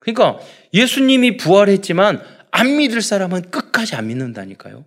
예. 0.07 0.13
그러니까 0.13 0.45
예수님이 0.73 1.37
부활했지만 1.37 2.23
안 2.51 2.77
믿을 2.77 3.03
사람은 3.03 3.51
끝까지 3.51 3.97
안 3.97 4.07
믿는다니까요. 4.09 4.85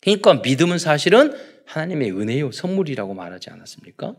그러니까 0.00 0.34
믿음은 0.34 0.78
사실은 0.78 1.32
하나님의 1.64 2.10
은혜요, 2.10 2.50
선물이라고 2.50 3.14
말하지 3.14 3.50
않았습니까? 3.50 4.14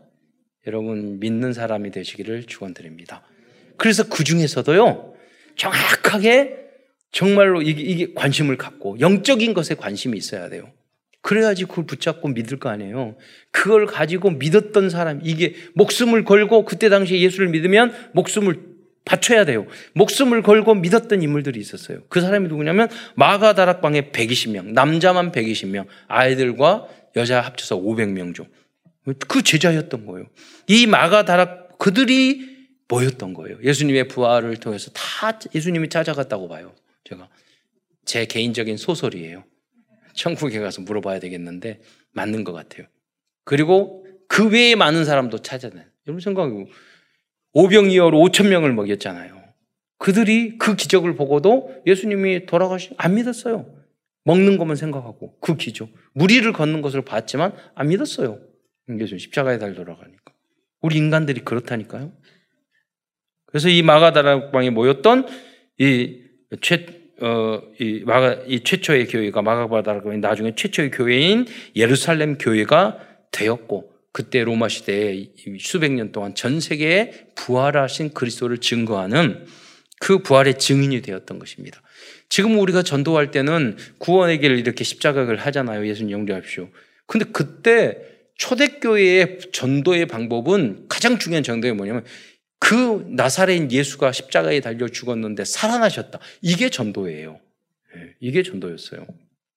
여러분, 0.66 1.20
믿는 1.20 1.52
사람이 1.52 1.90
되시기를 1.90 2.44
축원드립니다. 2.44 3.22
그래서 3.76 4.08
그 4.08 4.24
중에서도요, 4.24 5.14
정확하게 5.56 6.56
정말로 7.12 7.60
이게, 7.62 7.82
이게 7.82 8.14
관심을 8.14 8.56
갖고 8.56 8.98
영적인 8.98 9.52
것에 9.52 9.74
관심이 9.74 10.16
있어야 10.16 10.48
돼요. 10.48 10.72
그래야지 11.20 11.66
그걸 11.66 11.86
붙잡고 11.86 12.28
믿을 12.28 12.58
거 12.58 12.70
아니에요. 12.70 13.16
그걸 13.50 13.86
가지고 13.86 14.30
믿었던 14.30 14.90
사람, 14.90 15.20
이게 15.22 15.54
목숨을 15.74 16.24
걸고 16.24 16.64
그때 16.64 16.88
당시에 16.88 17.20
예수를 17.20 17.48
믿으면 17.48 17.94
목숨을 18.14 18.73
바쳐야 19.04 19.44
돼요. 19.44 19.66
목숨을 19.92 20.42
걸고 20.42 20.74
믿었던 20.76 21.22
인물들이 21.22 21.60
있었어요. 21.60 22.02
그 22.08 22.20
사람이 22.20 22.48
누구냐면 22.48 22.88
마가 23.14 23.54
다락방에 23.54 24.10
120명, 24.10 24.72
남자만 24.72 25.30
120명, 25.30 25.86
아이들과 26.08 26.88
여자 27.16 27.40
합쳐서 27.40 27.76
500명 27.76 28.34
중. 28.34 28.46
그 29.28 29.42
제자였던 29.42 30.06
거예요. 30.06 30.26
이 30.66 30.86
마가 30.86 31.24
다락 31.24 31.78
그들이 31.78 32.54
모였던 32.88 33.34
거예요. 33.34 33.58
예수님의 33.62 34.08
부활을 34.08 34.56
통해서 34.56 34.90
다 34.92 35.38
예수님이 35.54 35.88
찾아갔다고 35.88 36.48
봐요. 36.48 36.74
제가 37.04 37.28
제 38.04 38.24
개인적인 38.24 38.76
소설이에요. 38.76 39.44
천국에 40.14 40.60
가서 40.60 40.80
물어봐야 40.82 41.18
되겠는데 41.18 41.80
맞는 42.12 42.44
것 42.44 42.52
같아요. 42.52 42.86
그리고 43.44 44.06
그 44.28 44.48
외에 44.48 44.74
많은 44.74 45.04
사람도 45.04 45.38
찾아내. 45.38 45.84
여러분 46.06 46.20
생각하고 46.20 46.68
오병이어로 47.54 48.18
5천 48.18 48.48
명을 48.48 48.72
먹였잖아요. 48.72 49.42
그들이 49.98 50.58
그 50.58 50.76
기적을 50.76 51.16
보고도 51.16 51.82
예수님이 51.86 52.46
돌아가시 52.46 52.90
안 52.98 53.14
믿었어요. 53.14 53.66
먹는 54.24 54.58
것만 54.58 54.76
생각하고 54.76 55.38
그 55.40 55.56
기적 55.56 55.88
무리를 56.12 56.50
걷는 56.52 56.82
것을 56.82 57.02
봤지만 57.02 57.52
안 57.74 57.88
믿었어요. 57.88 58.40
예수님 58.88 59.18
십자가에 59.18 59.58
달 59.58 59.74
돌아가니까 59.74 60.32
우리 60.80 60.96
인간들이 60.96 61.40
그렇다니까요. 61.40 62.12
그래서 63.46 63.68
이 63.68 63.82
마가다락방에 63.82 64.70
모였던 64.70 65.26
이 65.78 66.20
최, 66.60 66.86
어, 67.20 67.62
이 67.78 68.02
마가, 68.04 68.42
이 68.46 68.60
최초의 68.60 69.06
교회가 69.06 69.42
마가다락방이 69.42 70.18
나중에 70.18 70.54
최초의 70.54 70.90
교회인 70.90 71.46
예루살렘 71.76 72.36
교회가 72.36 72.98
되었고 73.30 73.93
그때 74.14 74.44
로마 74.44 74.68
시대에 74.68 75.26
수백 75.58 75.90
년 75.90 76.12
동안 76.12 76.36
전 76.36 76.60
세계에 76.60 77.26
부활하신 77.34 78.14
그리스도를 78.14 78.58
증거하는 78.58 79.44
그 79.98 80.20
부활의 80.20 80.60
증인이 80.60 81.02
되었던 81.02 81.40
것입니다. 81.40 81.82
지금 82.28 82.56
우리가 82.60 82.84
전도할 82.84 83.32
때는 83.32 83.76
구원의 83.98 84.38
길을 84.38 84.60
이렇게 84.60 84.84
십자가를 84.84 85.38
하잖아요. 85.38 85.84
예수님 85.88 86.12
영접하십시오. 86.12 86.68
근데 87.06 87.26
그때 87.32 87.98
초대교회의 88.36 89.40
전도의 89.52 90.06
방법은 90.06 90.86
가장 90.88 91.18
중요한 91.18 91.42
전도가 91.42 91.74
뭐냐면 91.74 92.04
그 92.60 93.04
나사렛인 93.08 93.72
예수가 93.72 94.12
십자가에 94.12 94.60
달려 94.60 94.86
죽었는데 94.86 95.44
살아나셨다. 95.44 96.20
이게 96.40 96.70
전도예요. 96.70 97.40
예, 97.96 98.14
이게 98.20 98.44
전도였어요. 98.44 99.08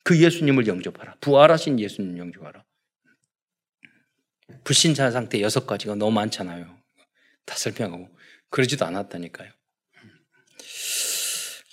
그 0.03 0.19
예수님을 0.19 0.65
영접하라. 0.65 1.17
부활하신 1.21 1.79
예수님 1.79 2.17
영접하라. 2.17 2.63
불신자 4.63 5.11
상태 5.11 5.41
여섯 5.41 5.65
가지가 5.67 5.95
너무 5.95 6.11
많잖아요. 6.11 6.65
다 7.45 7.55
설명하고. 7.55 8.09
그러지도 8.49 8.85
않았다니까요. 8.85 9.51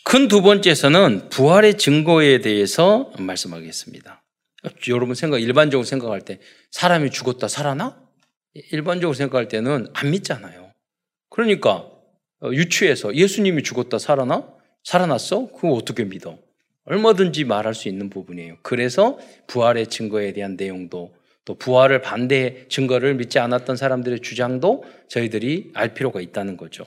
큰 0.04 0.28
두 0.28 0.42
번째에서는 0.42 1.28
부활의 1.30 1.78
증거에 1.78 2.40
대해서 2.40 3.10
말씀하겠습니다. 3.18 4.22
여러분 4.88 5.14
생각, 5.14 5.40
일반적으로 5.40 5.84
생각할 5.84 6.20
때 6.20 6.40
사람이 6.70 7.10
죽었다 7.10 7.48
살아나? 7.48 8.00
일반적으로 8.70 9.14
생각할 9.14 9.48
때는 9.48 9.88
안 9.92 10.10
믿잖아요. 10.10 10.72
그러니까 11.30 11.90
어, 12.42 12.50
유추해서 12.52 13.14
예수님이 13.14 13.62
죽었다 13.62 13.98
살아나? 13.98 14.48
살아났어? 14.84 15.50
그거 15.52 15.70
어떻게 15.70 16.04
믿어? 16.04 16.38
얼마든지 16.84 17.44
말할 17.44 17.74
수 17.74 17.88
있는 17.88 18.10
부분이에요. 18.10 18.58
그래서 18.62 19.18
부활의 19.46 19.88
증거에 19.88 20.32
대한 20.32 20.56
내용도 20.56 21.14
또 21.44 21.54
부활을 21.54 22.00
반대 22.00 22.66
증거를 22.68 23.14
믿지 23.14 23.38
않았던 23.38 23.76
사람들의 23.76 24.20
주장도 24.20 24.84
저희들이 25.08 25.72
알 25.74 25.94
필요가 25.94 26.20
있다는 26.20 26.56
거죠. 26.56 26.84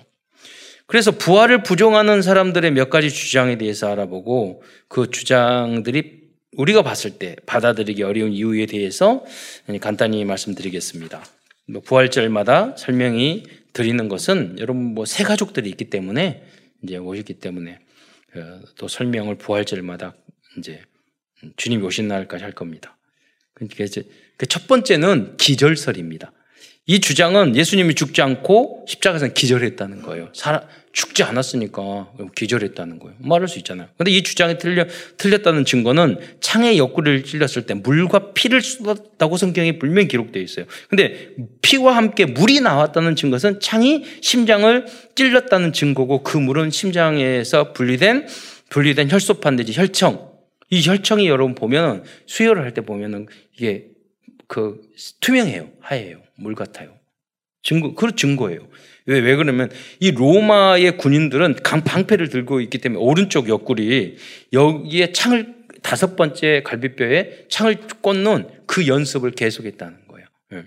그래서 0.87 1.11
부활을 1.11 1.63
부정하는 1.63 2.21
사람들의 2.21 2.71
몇 2.71 2.89
가지 2.89 3.09
주장에 3.09 3.57
대해서 3.57 3.91
알아보고 3.91 4.63
그 4.87 5.09
주장들이 5.09 6.27
우리가 6.53 6.81
봤을 6.81 7.19
때 7.19 7.35
받아들이기 7.45 8.03
어려운 8.03 8.31
이유에 8.31 8.65
대해서 8.65 9.23
간단히 9.81 10.23
말씀드리겠습니다. 10.25 11.23
뭐 11.67 11.81
부활절마다 11.81 12.77
설명이 12.77 13.43
드리는 13.73 14.07
것은 14.07 14.55
여러분 14.59 14.95
뭐 14.95 15.05
새 15.05 15.23
가족들이 15.23 15.69
있기 15.69 15.85
때문에 15.89 16.43
이제 16.83 16.97
오셨기 16.97 17.35
때문에 17.35 17.79
어, 18.35 18.61
또 18.77 18.87
설명을 18.87 19.35
부활절마다 19.37 20.15
이제 20.57 20.81
주님이 21.57 21.83
오신 21.83 22.07
날까지 22.07 22.43
할 22.43 22.53
겁니다. 22.53 22.97
그러니까 23.53 23.83
이제 23.83 24.03
그 24.03 24.09
첫 24.45 24.67
번째는 24.67 25.37
기절설입니다. 25.37 26.31
이 26.89 27.01
주장은 27.01 27.57
예수님이 27.57 27.95
죽지 27.95 28.21
않고 28.21 28.85
십자가에서 28.87 29.27
기절했다는 29.33 30.03
거예요. 30.03 30.29
살아, 30.33 30.63
죽지 30.93 31.21
않았으니까 31.23 32.13
기절했다는 32.33 32.99
거예요. 32.99 33.15
말할 33.19 33.49
수 33.49 33.59
있잖아요. 33.59 33.89
근데 33.97 34.09
이 34.11 34.23
주장이 34.23 34.57
틀려, 34.57 34.85
틀렸다는 35.17 35.65
증거는 35.65 36.17
창의 36.39 36.77
옆구리를 36.77 37.25
찔렸을 37.25 37.65
때 37.65 37.73
물과 37.73 38.31
피를 38.33 38.61
쏟았다고 38.61 39.35
성경에 39.35 39.77
분명히 39.77 40.07
기록되어 40.07 40.41
있어요. 40.41 40.65
근데 40.89 41.31
피와 41.61 41.97
함께 41.97 42.25
물이 42.25 42.61
나왔다는 42.61 43.17
증거는 43.17 43.59
창이 43.59 44.05
심장을 44.21 44.85
찔렸다는 45.15 45.73
증거고 45.73 46.23
그 46.23 46.37
물은 46.37 46.71
심장에서 46.71 47.73
분리된, 47.73 48.27
분리된 48.69 49.11
혈소판 49.11 49.57
내지 49.57 49.73
혈청. 49.73 50.31
이 50.69 50.81
혈청이 50.87 51.27
여러분 51.27 51.53
보면 51.53 52.05
수혈을 52.27 52.63
할 52.63 52.73
때 52.73 52.81
보면은 52.81 53.27
이게 53.57 53.87
그 54.47 54.81
투명해요. 55.19 55.69
하얘요. 55.81 56.21
물 56.35 56.55
같아요. 56.55 56.97
증거, 57.63 57.93
그 57.93 58.15
증거예요. 58.15 58.67
왜, 59.05 59.19
왜 59.19 59.35
그러면 59.35 59.69
이 59.99 60.11
로마의 60.11 60.97
군인들은 60.97 61.57
강 61.63 61.83
방패를 61.83 62.29
들고 62.29 62.61
있기 62.61 62.77
때문에 62.77 63.01
오른쪽 63.01 63.49
옆구리 63.49 64.17
여기에 64.53 65.11
창을 65.11 65.55
다섯 65.81 66.15
번째 66.15 66.61
갈비뼈에 66.63 67.47
창을 67.49 67.77
꽂는 68.01 68.47
그 68.65 68.87
연습을 68.87 69.31
계속했다는 69.31 70.07
거예요. 70.07 70.27
예. 70.53 70.63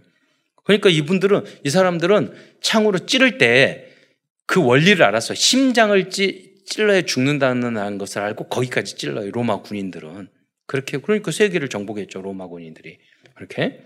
그러니까 0.64 0.90
이분들은 0.90 1.44
이 1.64 1.70
사람들은 1.70 2.34
창으로 2.60 3.06
찌를 3.06 3.38
때 3.38 3.90
그 4.50 4.60
원리를 4.60 5.00
알았어요. 5.00 5.36
심장을 5.36 6.10
찌, 6.10 6.56
찔러야 6.66 7.02
죽는다는 7.02 7.98
것을 7.98 8.20
알고 8.20 8.48
거기까지 8.48 8.96
찔러요. 8.96 9.30
로마 9.30 9.62
군인들은 9.62 10.28
그렇게 10.66 10.98
그러니까 10.98 11.30
세계를 11.30 11.68
정복했죠. 11.68 12.20
로마 12.20 12.48
군인들이 12.48 12.98
그렇게. 13.40 13.80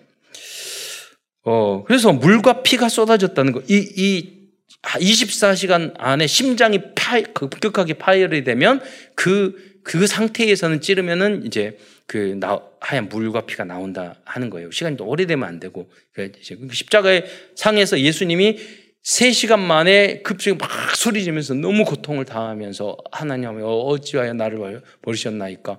어, 1.44 1.84
그래서 1.86 2.12
물과 2.12 2.62
피가 2.62 2.88
쏟아졌다는 2.88 3.52
거. 3.52 3.62
이, 3.68 3.92
이 3.96 4.48
24시간 4.82 5.94
안에 5.96 6.26
심장이 6.26 6.80
파, 6.94 7.20
급격하게 7.20 7.94
파열이 7.94 8.42
되면 8.42 8.80
그, 9.14 9.78
그 9.84 10.06
상태에서는 10.06 10.80
찌르면은 10.80 11.46
이제 11.46 11.78
그 12.06 12.36
나, 12.40 12.60
하얀 12.80 13.08
물과 13.08 13.42
피가 13.42 13.64
나온다 13.64 14.16
하는 14.24 14.50
거예요. 14.50 14.70
시간이 14.70 14.96
또 14.96 15.06
오래되면 15.06 15.46
안 15.46 15.60
되고. 15.60 15.88
이제 16.18 16.56
그 16.56 16.68
십자가의 16.72 17.24
상에서 17.54 18.00
예수님이 18.00 18.58
3시간 19.04 19.60
만에 19.60 20.22
급속히 20.22 20.56
막 20.58 20.68
소리 20.96 21.22
지면서 21.22 21.54
너무 21.54 21.84
고통을 21.84 22.24
당하면서 22.24 22.96
하나님 23.12 23.50
어찌하여 23.62 24.32
나를 24.32 24.82
버리셨나이까. 25.02 25.78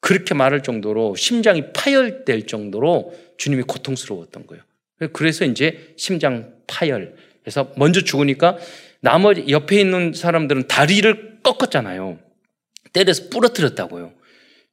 그렇게 0.00 0.34
말할 0.34 0.62
정도로 0.62 1.16
심장이 1.16 1.72
파열될 1.72 2.46
정도로 2.46 3.14
주님이 3.38 3.62
고통스러웠던 3.62 4.46
거예요. 4.46 4.62
그래서 5.12 5.44
이제 5.44 5.94
심장 5.96 6.54
파열해서 6.66 7.72
먼저 7.76 8.00
죽으니까 8.00 8.56
나머지 9.00 9.44
옆에 9.48 9.80
있는 9.80 10.12
사람들은 10.12 10.68
다리를 10.68 11.38
꺾었잖아요. 11.42 12.18
때려서 12.92 13.28
부러뜨렸다고요. 13.30 14.12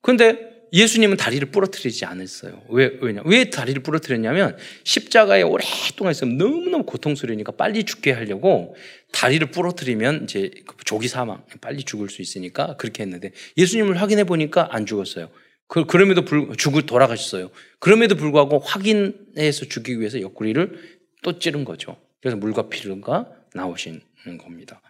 그런데 0.02 0.53
예수님은 0.74 1.18
다리를 1.18 1.52
부러뜨리지 1.52 2.06
않았어요. 2.06 2.64
왜, 2.70 2.98
왜냐? 3.00 3.22
왜 3.26 3.52
다리를 3.52 3.84
부러뜨렸냐면 3.84 4.58
십자가에 4.84 5.44
오랫동안 5.44 6.12
있으면 6.12 6.38
너무너무 6.38 6.84
고통스러우니까 6.86 7.52
빨리 7.52 7.84
죽게 7.84 8.12
하려고 8.12 8.76
다리를 9.12 9.52
부러뜨리면 9.52 10.24
이제 10.24 10.50
조기 10.84 11.08
사망, 11.08 11.44
빨리 11.62 11.84
죽을 11.84 12.10
수 12.10 12.24
있으니까 12.24 12.76
그렇게 12.78 13.04
했는데 13.04 13.32
예수님을 13.56 14.02
확인해 14.02 14.24
보니까 14.24 14.70
안 14.72 14.88
죽었어요. 14.88 15.30
그, 15.68 15.86
그럼에도 15.86 16.26
불, 16.26 16.56
죽을 16.58 16.88
돌아가셨어요. 16.88 17.52
그럼에도 17.78 18.16
불구하고 18.16 18.58
확인해서 18.58 19.66
죽이기 19.66 20.00
위해서 20.00 20.20
옆구리를 20.22 21.00
또 21.22 21.38
찌른 21.38 21.66
거죠. 21.66 21.98
그래서 22.20 22.36
물과 22.38 22.70
피가 22.70 23.28
나오신 23.54 24.02
겁니다. 24.42 24.82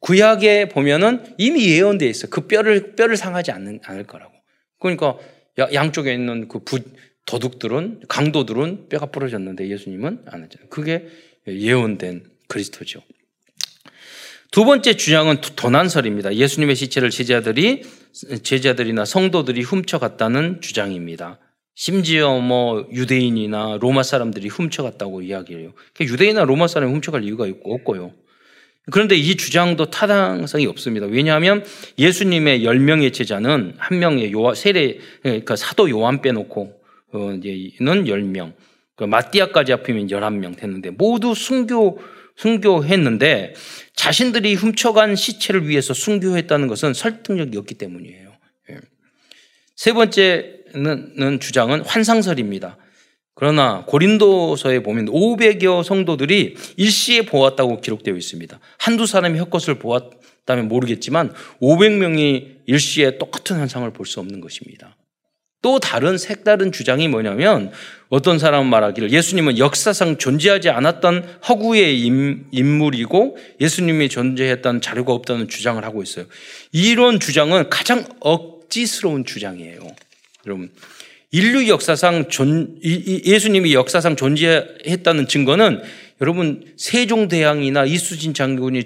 구약에 0.00 0.68
보면은 0.68 1.34
이미 1.38 1.66
예언되어 1.68 2.08
있어요. 2.08 2.30
그 2.30 2.46
뼈를, 2.46 2.94
뼈를 2.96 3.16
상하지 3.16 3.50
않는, 3.50 3.80
않을 3.82 4.04
거라고. 4.04 4.35
그러니까 4.78 5.16
양쪽에 5.72 6.12
있는 6.12 6.48
그 6.48 6.60
부, 6.60 6.80
도둑들은, 7.26 8.02
강도들은 8.08 8.88
뼈가 8.88 9.06
부러졌는데 9.06 9.68
예수님은 9.68 10.24
안 10.26 10.42
했잖아요. 10.44 10.68
그게 10.68 11.08
예언된 11.48 12.24
그리스도죠. 12.48 13.02
두 14.52 14.64
번째 14.64 14.96
주장은 14.96 15.40
도난설입니다. 15.56 16.34
예수님의 16.34 16.76
시체를 16.76 17.10
제자들이 17.10 17.82
제자들이나 18.42 19.04
성도들이 19.04 19.62
훔쳐갔다는 19.62 20.60
주장입니다. 20.60 21.38
심지어 21.74 22.38
뭐 22.40 22.88
유대인이나 22.90 23.78
로마 23.80 24.02
사람들이 24.02 24.48
훔쳐갔다고 24.48 25.20
이야기해요. 25.22 25.72
그러니까 25.92 26.14
유대인이나 26.14 26.44
로마 26.44 26.68
사람이 26.68 26.90
훔쳐갈 26.92 27.24
이유가 27.24 27.46
없고요. 27.64 28.14
그런데 28.90 29.16
이 29.16 29.36
주장도 29.36 29.90
타당성이 29.90 30.66
없습니다. 30.66 31.06
왜냐하면 31.06 31.64
예수님의 31.98 32.60
10명의 32.60 33.12
제자는 33.12 33.74
한 33.78 33.98
명의 33.98 34.32
요한, 34.32 34.54
세례, 34.54 34.98
그러니까 35.22 35.56
사도 35.56 35.90
요한 35.90 36.22
빼놓고, 36.22 36.80
어, 37.12 37.32
이제는 37.32 38.04
10명. 38.04 38.52
그 38.94 39.04
마띠아까지 39.04 39.72
합하면 39.72 40.06
11명 40.06 40.56
됐는데 40.56 40.90
모두 40.90 41.34
순교 41.34 42.00
순교했는데 42.36 43.54
자신들이 43.94 44.54
훔쳐간 44.54 45.16
시체를 45.16 45.68
위해서 45.68 45.94
순교했다는 45.94 46.68
것은 46.68 46.94
설득력이 46.94 47.56
없기 47.56 47.74
때문이에요. 47.74 48.32
예. 48.70 48.80
세 49.74 49.92
번째는 49.92 51.40
주장은 51.40 51.80
환상설입니다. 51.80 52.76
그러나 53.36 53.84
고린도서에 53.86 54.82
보면 54.82 55.06
500여 55.06 55.84
성도들이 55.84 56.56
일시에 56.76 57.26
보았다고 57.26 57.82
기록되어 57.82 58.16
있습니다. 58.16 58.58
한두 58.78 59.06
사람이 59.06 59.38
헛것을 59.38 59.74
보았다면 59.74 60.68
모르겠지만 60.68 61.34
500명이 61.60 62.56
일시에 62.64 63.18
똑같은 63.18 63.56
환상을 63.58 63.88
볼 63.92 64.06
수 64.06 64.20
없는 64.20 64.40
것입니다. 64.40 64.96
또 65.60 65.78
다른 65.80 66.16
색다른 66.16 66.72
주장이 66.72 67.08
뭐냐면 67.08 67.72
어떤 68.08 68.38
사람은 68.38 68.70
말하기를 68.70 69.10
예수님은 69.10 69.58
역사상 69.58 70.16
존재하지 70.16 70.70
않았던 70.70 71.40
허구의 71.46 72.00
인물이고 72.52 73.36
예수님이 73.60 74.08
존재했다는 74.08 74.80
자료가 74.80 75.12
없다는 75.12 75.48
주장을 75.48 75.84
하고 75.84 76.02
있어요. 76.02 76.24
이런 76.72 77.20
주장은 77.20 77.68
가장 77.68 78.06
억지스러운 78.20 79.24
주장이에요. 79.26 79.80
여러분, 80.46 80.70
인류 81.32 81.68
역사상 81.68 82.28
존, 82.28 82.78
예수님이 82.82 83.74
역사상 83.74 84.16
존재했다는 84.16 85.28
증거는 85.28 85.82
여러분 86.20 86.72
세종대왕이나 86.76 87.84
이순신 87.84 88.32
장군이 88.32 88.84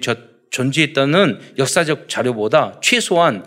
존재했다는 0.49 1.39
역사적 1.57 2.09
자료보다 2.09 2.79
최소한 2.81 3.45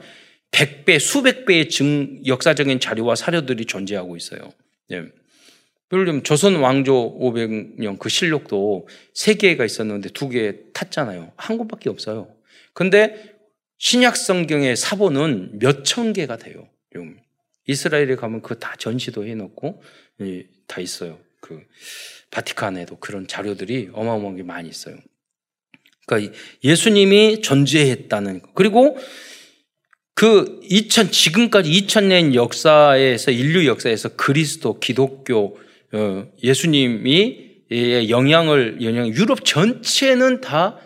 100배, 0.53 1.01
수백 1.01 1.45
배의 1.45 1.69
증, 1.69 2.23
역사적인 2.25 2.79
자료와 2.81 3.17
사료들이 3.17 3.65
존재하고 3.65 4.17
있어요. 4.17 4.53
예. 4.93 4.97
예를 4.97 6.07
들면 6.07 6.23
조선 6.25 6.57
왕조 6.57 7.19
500년 7.21 7.99
그 7.99 8.09
실록도 8.09 8.89
세 9.13 9.35
개가 9.35 9.65
있었는데 9.65 10.11
두개 10.11 10.55
탔잖아요. 10.73 11.33
한 11.37 11.59
곳밖에 11.59 11.91
없어요. 11.91 12.29
근데 12.73 13.35
신약 13.79 14.17
성경의 14.17 14.77
사본은 14.77 15.59
몇 15.59 15.85
천 15.85 16.13
개가 16.13 16.37
돼요. 16.39 16.69
이스라엘에 17.67 18.17
가면 18.17 18.43
그거 18.43 18.55
다 18.57 18.75
전시도 18.79 19.27
해놓고 19.27 19.83
예, 20.23 20.47
다 20.67 20.81
있어요. 20.81 21.19
그 21.41 21.63
바티칸에도 22.31 22.97
그런 22.97 23.27
자료들이 23.27 23.91
어마어마하게 23.93 24.43
많이 24.43 24.69
있어요. 24.69 24.97
그러니까 26.07 26.35
예수님이 26.63 27.41
존재했다는 27.43 28.43
거. 28.43 28.53
그리고 28.55 28.97
그 30.15 30.61
2000, 30.63 31.11
지금까지 31.11 31.71
2000년 31.71 32.35
역사에서, 32.35 33.31
인류 33.31 33.67
역사에서 33.67 34.11
그리스도, 34.11 34.79
기독교, 34.79 35.59
어, 35.93 36.27
예수님이 36.43 37.55
영향을, 38.09 38.83
영향, 38.83 39.09
유럽 39.09 39.45
전체는 39.45 40.41
다 40.41 40.79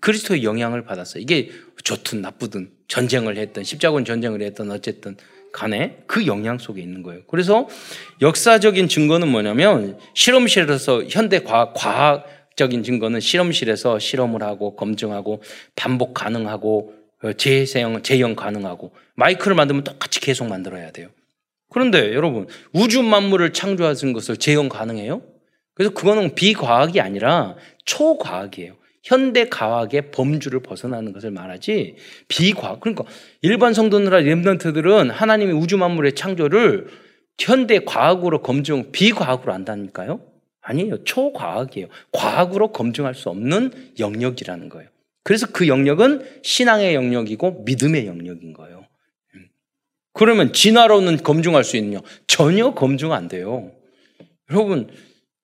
그리스도의 0.00 0.44
영향을 0.44 0.84
받았어요. 0.84 1.20
이게 1.20 1.50
좋든 1.82 2.20
나쁘든 2.20 2.70
전쟁을 2.86 3.36
했던, 3.38 3.64
십자군 3.64 4.04
전쟁을 4.04 4.42
했던 4.42 4.70
어쨌든 4.70 5.16
간에 5.56 5.96
그 6.06 6.26
영향 6.26 6.58
속에 6.58 6.82
있는 6.82 7.02
거예요. 7.02 7.22
그래서 7.28 7.66
역사적인 8.20 8.88
증거는 8.88 9.28
뭐냐면 9.28 9.98
실험실에서 10.12 11.04
현대 11.08 11.40
과학, 11.40 11.72
과학적인 11.72 12.82
증거는 12.82 13.20
실험실에서 13.20 13.98
실험을 13.98 14.42
하고 14.42 14.76
검증하고 14.76 15.42
반복 15.74 16.12
가능하고 16.12 16.92
어, 17.22 17.32
재생, 17.32 18.02
재형 18.02 18.36
가능하고 18.36 18.92
마이크를 19.14 19.56
만들면 19.56 19.84
똑같이 19.84 20.20
계속 20.20 20.46
만들어야 20.46 20.92
돼요. 20.92 21.08
그런데 21.70 22.12
여러분 22.12 22.46
우주 22.74 23.02
만물을 23.02 23.54
창조하신 23.54 24.12
것을 24.12 24.36
재형 24.36 24.68
가능해요? 24.68 25.22
그래서 25.74 25.94
그거는 25.94 26.34
비과학이 26.34 27.00
아니라 27.00 27.56
초과학이에요. 27.86 28.74
현대 29.06 29.48
과학의 29.48 30.10
범주를 30.10 30.60
벗어나는 30.60 31.12
것을 31.12 31.30
말하지 31.30 31.94
비과학. 32.26 32.80
그러니까 32.80 33.04
일반 33.40 33.72
성도들이나 33.72 34.18
렘넌트들은 34.18 35.10
하나님의 35.10 35.54
우주 35.54 35.76
만물의 35.78 36.16
창조를 36.16 36.88
현대 37.38 37.78
과학으로 37.84 38.42
검증, 38.42 38.90
비과학으로 38.90 39.52
안다니까요? 39.52 40.20
아니에요. 40.60 41.04
초과학이에요. 41.04 41.86
과학으로 42.10 42.72
검증할 42.72 43.14
수 43.14 43.28
없는 43.28 43.92
영역이라는 44.00 44.68
거예요. 44.68 44.88
그래서 45.22 45.46
그 45.52 45.68
영역은 45.68 46.40
신앙의 46.42 46.96
영역이고 46.96 47.62
믿음의 47.64 48.08
영역인 48.08 48.54
거예요. 48.54 48.86
음. 49.36 49.48
그러면 50.14 50.52
진화로는 50.52 51.18
검증할 51.18 51.62
수 51.62 51.76
있느냐? 51.76 52.00
전혀 52.26 52.74
검증 52.74 53.12
안 53.12 53.28
돼요. 53.28 53.70
여러분, 54.50 54.88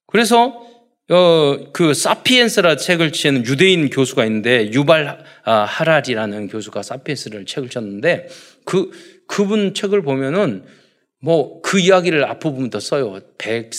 그래서 0.06 0.71
어, 1.12 1.58
그 1.72 1.94
사피엔스라 1.94 2.76
책을 2.76 3.12
치는 3.12 3.44
유대인 3.46 3.90
교수가 3.90 4.24
있는데 4.26 4.72
유발 4.72 5.24
아, 5.44 5.52
하라리라는 5.52 6.48
교수가 6.48 6.82
사피엔스를 6.82 7.44
책을 7.46 7.68
쳤는데 7.68 8.28
그 8.64 8.90
그분 9.26 9.74
책을 9.74 10.02
보면은 10.02 10.64
뭐 11.20 11.62
그 11.72 11.80
이야기를 11.80 12.26
앞부분부터 12.26 12.80
써요. 12.80 13.18
100, 13.38 13.70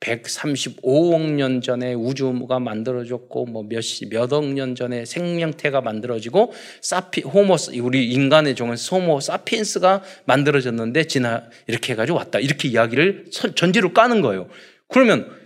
135억 0.00 1.32
년 1.32 1.60
전에 1.60 1.92
우주가 1.92 2.58
만들어졌고 2.58 3.44
뭐 3.44 3.64
몇십 3.64 4.08
몇억 4.08 4.46
년 4.46 4.74
전에 4.74 5.04
생명태가 5.04 5.82
만들어지고 5.82 6.54
사피 6.80 7.20
호모 7.20 7.56
우리 7.82 8.08
인간의 8.08 8.54
종은 8.54 8.76
소모 8.76 9.20
사피엔스가 9.20 10.02
만들어졌는데 10.24 11.04
지나 11.04 11.44
이렇게 11.66 11.92
해가지고 11.92 12.16
왔다 12.16 12.38
이렇게 12.38 12.68
이야기를 12.68 13.26
전지로 13.54 13.92
까는 13.92 14.22
거예요. 14.22 14.48
그러면 14.88 15.37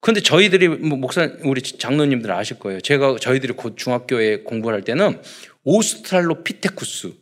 근데 0.00 0.20
저희들이 0.20 0.68
뭐 0.68 0.96
목사 0.96 1.30
우리 1.44 1.60
장로님들 1.60 2.30
아실 2.32 2.58
거예요. 2.58 2.80
제가 2.80 3.16
저희들이 3.20 3.52
곧 3.52 3.76
중학교에 3.76 4.42
공부를 4.42 4.76
할 4.76 4.82
때는 4.82 5.20
오스트랄로피테쿠스 5.64 7.12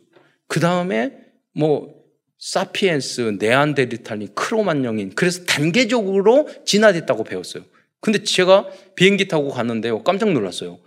그 0.47 0.59
다음에 0.59 1.11
뭐 1.53 1.99
사피엔스, 2.39 3.37
네안데르탈린, 3.37 4.33
크로만령인 4.33 5.11
그래서 5.13 5.43
단계적으로 5.43 6.47
진화됐다고 6.65 7.25
배웠어요. 7.25 7.65
근데 7.99 8.23
제가 8.23 8.67
비행기 8.95 9.27
타고 9.27 9.49
갔는데요. 9.49 10.03
깜짝 10.03 10.31
놀랐어요. 10.31 10.79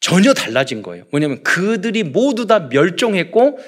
전혀 0.00 0.34
달라진 0.34 0.82
거예요. 0.82 1.04
뭐냐면 1.10 1.42
그들이 1.42 2.02
모두 2.04 2.46
다 2.46 2.68
멸종했고 2.70 3.58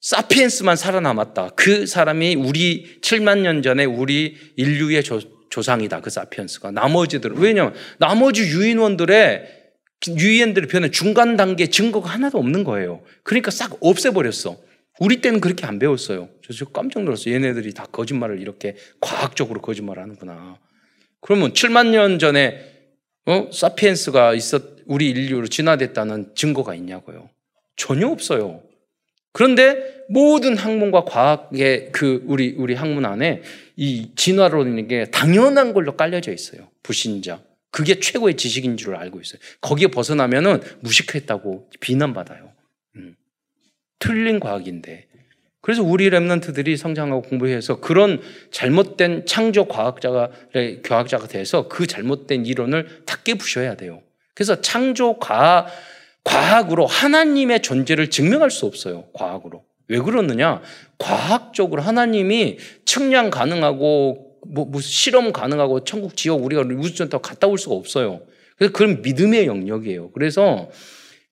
사피엔스만 0.00 0.74
살아남았다. 0.74 1.50
그 1.54 1.86
사람이 1.86 2.34
우리 2.34 3.00
7만 3.02 3.38
년 3.38 3.62
전에 3.62 3.84
우리 3.84 4.36
인류의 4.56 5.04
조, 5.04 5.20
조상이다. 5.52 6.00
그 6.00 6.08
사피엔스가. 6.08 6.70
나머지들은 6.70 7.36
왜냐면 7.36 7.74
나머지 7.98 8.42
유인원들의 8.42 9.60
유인들의 10.08 10.68
변해 10.68 10.90
중간 10.90 11.36
단계 11.36 11.66
증거가 11.66 12.08
하나도 12.08 12.38
없는 12.38 12.64
거예요. 12.64 13.02
그러니까 13.22 13.50
싹 13.50 13.76
없애버렸어. 13.80 14.56
우리 14.98 15.20
때는 15.20 15.40
그렇게 15.40 15.66
안 15.66 15.78
배웠어요. 15.78 16.30
그래서 16.42 16.64
깜짝 16.66 17.04
놀랐어요. 17.04 17.34
얘네들이 17.34 17.74
다 17.74 17.86
거짓말을 17.92 18.40
이렇게 18.40 18.76
과학적으로 19.00 19.60
거짓말 19.60 19.98
하는구나. 19.98 20.58
그러면 21.20 21.52
7만 21.52 21.88
년 21.88 22.18
전에 22.18 22.72
어? 23.26 23.48
사피엔스가 23.52 24.34
있었, 24.34 24.62
우리 24.86 25.10
인류로 25.10 25.46
진화됐다는 25.46 26.34
증거가 26.34 26.74
있냐고요. 26.74 27.28
전혀 27.76 28.08
없어요. 28.08 28.62
그런데 29.32 30.02
모든 30.08 30.56
학문과 30.56 31.04
과학의 31.04 31.90
그 31.92 32.22
우리 32.26 32.54
우리 32.58 32.74
학문 32.74 33.04
안에 33.04 33.42
이 33.76 34.12
진화론이라는 34.14 34.88
게 34.88 35.10
당연한 35.10 35.72
걸로 35.72 35.96
깔려져 35.96 36.32
있어요. 36.32 36.68
불신자. 36.82 37.42
그게 37.70 37.98
최고의 37.98 38.36
지식인 38.36 38.76
줄 38.76 38.94
알고 38.94 39.20
있어요. 39.20 39.40
거기에 39.60 39.88
벗어나면은 39.88 40.60
무식했다고 40.80 41.70
비난받아요. 41.80 42.52
음. 42.96 43.16
틀린 43.98 44.40
과학인데. 44.40 45.06
그래서 45.62 45.82
우리 45.82 46.10
랩런트들이 46.10 46.76
성장하고 46.76 47.22
공부해서 47.22 47.80
그런 47.80 48.20
잘못된 48.50 49.26
창조 49.26 49.66
과학자가, 49.66 50.30
교학자가 50.84 51.28
돼서 51.28 51.68
그 51.68 51.86
잘못된 51.86 52.44
이론을 52.44 53.04
다 53.06 53.16
깨부셔야 53.22 53.76
돼요. 53.76 54.02
그래서 54.34 54.60
창조 54.60 55.18
과학, 55.18 55.68
과학으로 56.24 56.86
하나님의 56.86 57.62
존재를 57.62 58.10
증명할 58.10 58.50
수 58.50 58.66
없어요. 58.66 59.04
과학으로. 59.12 59.64
왜 59.92 59.98
그러느냐? 60.00 60.62
과학적으로 60.96 61.82
하나님이 61.82 62.56
측량 62.86 63.28
가능하고 63.28 64.38
뭐 64.46 64.64
무슨 64.64 64.90
실험 64.90 65.32
가능하고 65.32 65.84
천국 65.84 66.16
지옥 66.16 66.42
우리가 66.44 66.62
우주센터 66.62 67.18
갔다 67.18 67.46
올 67.46 67.58
수가 67.58 67.74
없어요. 67.74 68.22
그래서 68.56 68.72
그런 68.72 69.02
믿음의 69.02 69.46
영역이에요. 69.46 70.10
그래서 70.12 70.70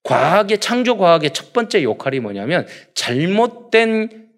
과학의 0.02 0.58
창조 0.58 0.98
과학의 0.98 1.32
첫 1.32 1.54
번째 1.54 1.82
역할이 1.82 2.20
뭐냐면 2.20 2.66
잘못된 2.94 4.28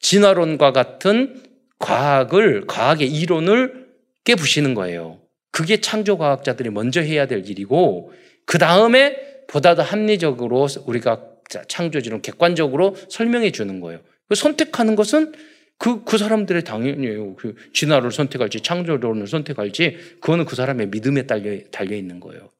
진화론과 0.00 0.72
같은 0.72 1.42
과학을 1.78 2.66
과학의 2.66 3.08
이론을 3.12 3.88
깨부시는 4.24 4.72
거예요. 4.72 5.18
그게 5.52 5.82
창조 5.82 6.16
과학자들이 6.16 6.70
먼저 6.70 7.02
해야 7.02 7.26
될 7.26 7.48
일이고 7.48 8.12
그 8.46 8.56
다음에 8.56 9.16
보다 9.48 9.74
더 9.74 9.82
합리적으로 9.82 10.66
우리가 10.86 11.35
창조지론 11.68 12.22
객관적으로 12.22 12.96
설명해 13.08 13.50
주는 13.52 13.80
거예요. 13.80 14.00
그 14.28 14.34
선택하는 14.34 14.96
것은 14.96 15.32
그, 15.78 16.04
그 16.04 16.18
사람들의 16.18 16.64
당연히에요. 16.64 17.36
그 17.36 17.54
진화를 17.72 18.10
선택할지 18.10 18.60
창조론을 18.60 19.26
선택할지 19.26 19.98
그거는 20.20 20.44
그 20.44 20.56
사람의 20.56 20.88
믿음에 20.88 21.26
달려, 21.26 21.58
달려 21.70 21.96
있는 21.96 22.20
거예요. 22.20 22.50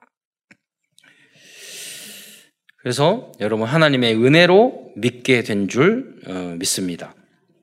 그래서 2.79 3.33
여러분 3.41 3.67
하나님의 3.67 4.15
은혜로 4.15 4.93
믿게 4.97 5.43
된줄 5.43 6.21
어, 6.27 6.55
믿습니다. 6.59 7.15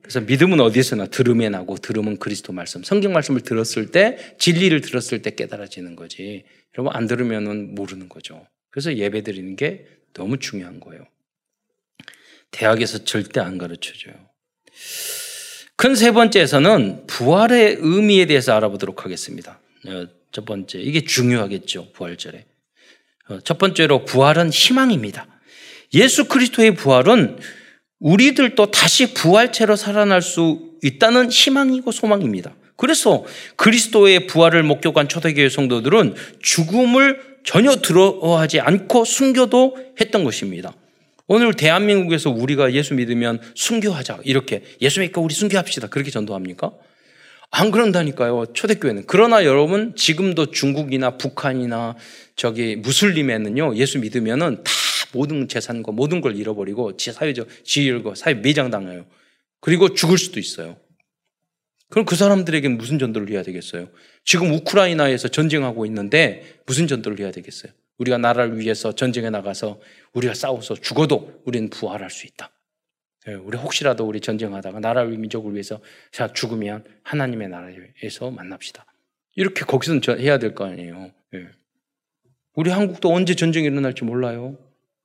그래서 0.01 0.19
믿음은 0.19 0.59
어디서나 0.59 1.05
들음에 1.07 1.47
나고 1.47 1.78
들음은 1.78 2.17
그리스도 2.17 2.51
말씀. 2.51 2.84
성경 2.84 3.13
말씀을 3.13 3.39
들었을 3.39 3.91
때 3.91 4.17
진리를 4.38 4.82
들었을 4.82 5.21
때 5.21 5.34
깨달아지는 5.34 5.95
거지. 5.95 6.43
여러분 6.78 6.93
안 6.93 7.07
들으면은 7.07 7.74
모르는 7.74 8.09
거죠. 8.09 8.45
그래서 8.69 8.97
예배 8.97 9.21
드리는 9.21 9.55
게 9.55 9.86
너무 10.13 10.39
중요한 10.39 10.82
거예요. 10.82 11.05
대학에서 12.53 13.03
절대 13.03 13.41
안 13.41 13.57
가르쳐줘요. 13.57 14.13
큰 15.75 15.95
세 15.95 16.11
번째에서는 16.11 17.07
부활의 17.07 17.77
의미에 17.79 18.25
대해서 18.25 18.55
알아보도록 18.55 19.03
하겠습니다. 19.03 19.59
어, 19.87 20.05
첫 20.31 20.45
번째, 20.45 20.79
이게 20.79 21.03
중요하겠죠. 21.03 21.91
부활절에. 21.91 22.45
어, 23.29 23.39
첫 23.43 23.57
번째로 23.57 24.05
부활은 24.05 24.49
희망입니다. 24.49 25.27
예수 25.93 26.27
그리스도의 26.27 26.75
부활은 26.75 27.37
우리들도 27.99 28.71
다시 28.71 29.13
부활체로 29.13 29.75
살아날 29.75 30.21
수 30.21 30.71
있다는 30.83 31.29
희망이고 31.29 31.91
소망입니다. 31.91 32.55
그래서 32.75 33.25
그리스도의 33.55 34.27
부활을 34.27 34.63
목격한 34.63 35.07
초대교회 35.07 35.49
성도들은 35.49 36.15
죽음을 36.41 37.37
전혀 37.45 37.75
두려워하지 37.75 38.59
않고 38.59 39.05
숨겨도 39.05 39.77
했던 39.99 40.23
것입니다. 40.23 40.73
오늘 41.28 41.53
대한민국에서 41.53 42.30
우리가 42.30 42.74
예수 42.74 42.93
믿으면 42.93 43.39
순교하자. 43.55 44.19
이렇게 44.24 44.63
예수 44.82 44.99
믿고 44.99 45.21
우리 45.21 45.34
순교합시다. 45.34 45.88
그렇게 45.88 46.11
전도합니까? 46.11 46.71
안 47.49 47.71
그런다니까요. 47.71 48.47
초대교회는. 48.53 49.03
그러나 49.07 49.45
여러분 49.45 49.95
지금도 49.95 50.51
중국이나 50.51 51.17
북한이나 51.17 51.95
저기 52.36 52.76
무슬림에는요. 52.76 53.76
예수 53.76 53.99
믿으면은 53.99 54.63
다 54.63 54.71
모든 55.13 55.47
재산과 55.47 55.91
모든 55.91 56.19
걸 56.19 56.36
잃어버리고 56.36 56.93
사회적 56.97 57.47
지위를 57.63 58.03
사회 58.15 58.34
매장당해요. 58.34 59.05
그리고 59.61 59.93
죽을 59.93 60.17
수도 60.17 60.39
있어요. 60.39 60.78
그럼 61.89 62.05
그 62.05 62.15
사람들에게 62.15 62.67
무슨 62.69 62.97
전도를 62.97 63.30
해야 63.30 63.43
되겠어요? 63.43 63.88
지금 64.26 64.51
우크라이나에서 64.51 65.28
전쟁하고 65.28 65.86
있는데 65.86 66.57
무슨 66.65 66.88
전도를 66.88 67.19
해야 67.19 67.32
되겠어요? 67.32 67.71
우리가 68.03 68.17
나라를 68.17 68.59
위해서 68.59 68.93
전쟁에 68.93 69.29
나가서 69.29 69.79
우리가 70.13 70.33
싸워서 70.33 70.75
죽어도 70.75 71.41
우리는 71.45 71.69
부활할 71.69 72.09
수 72.09 72.27
있다. 72.27 72.51
예, 73.27 73.33
우리 73.33 73.57
혹시라도 73.57 74.05
우리 74.05 74.19
전쟁하다가 74.19 74.79
나라를 74.81 75.17
민족을 75.17 75.53
위해서 75.53 75.79
자 76.11 76.27
죽으면 76.33 76.83
하나님의 77.03 77.47
나라에서 77.47 78.31
만납시다. 78.31 78.85
이렇게 79.35 79.63
거기서는 79.63 80.01
해야 80.19 80.37
될 80.37 80.53
거 80.53 80.65
아니에요. 80.65 81.11
예. 81.35 81.47
우리 82.55 82.69
한국도 82.69 83.11
언제 83.11 83.33
전쟁이 83.35 83.67
일어날지 83.67 84.03
몰라요. 84.03 84.57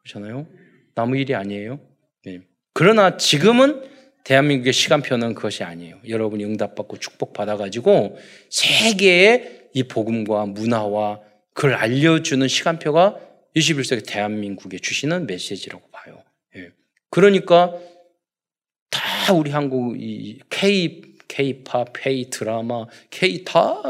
그렇잖아요. 0.03 0.47
남의 0.95 1.21
일이 1.23 1.35
아니에요. 1.35 1.81
예. 2.27 2.41
그러나 2.75 3.17
지금은 3.17 3.89
대한민국의 4.25 4.73
시간표는 4.73 5.35
그것이 5.35 5.63
아니에요. 5.63 6.01
여러분이 6.07 6.45
응답받고 6.45 6.99
축복받아가지고 6.99 8.19
세계의 8.51 9.69
이 9.75 9.85
복음과 9.85 10.47
문화와 10.47 11.21
그걸 11.59 11.75
알려주는 11.75 12.47
시간표가 12.47 13.19
21세기 13.57 14.07
대한민국에 14.07 14.79
주시는 14.79 15.27
메시지라고 15.27 15.89
봐요. 15.91 16.23
예. 16.55 16.71
그러니까 17.11 17.75
다 18.91 19.33
우리 19.33 19.51
한국 19.51 20.01
이 20.01 20.39
K 20.51 21.03
K-팝, 21.27 21.93
K 21.95 22.31
드라마, 22.31 22.87
K 23.11 23.43
다 23.43 23.83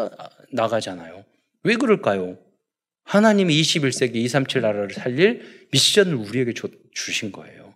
나가잖아요. 0.51 1.27
왜 1.63 1.77
그럴까요? 1.77 2.39
하나님이 3.05 3.61
21세기 3.61 4.17
237 4.17 4.63
나라를 4.63 4.95
살릴 4.95 5.69
미션을 5.71 6.15
우리에게 6.15 6.55
주, 6.55 6.71
주신 6.93 7.31
거예요. 7.33 7.75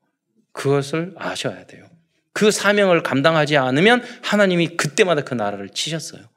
그것을 0.53 1.12
아셔야 1.18 1.66
돼요. 1.66 1.86
그 2.32 2.51
사명을 2.51 3.03
감당하지 3.03 3.59
않으면 3.59 4.03
하나님이 4.22 4.68
그때마다 4.78 5.20
그 5.20 5.34
나라를 5.34 5.68
치셨어요. 5.68 6.31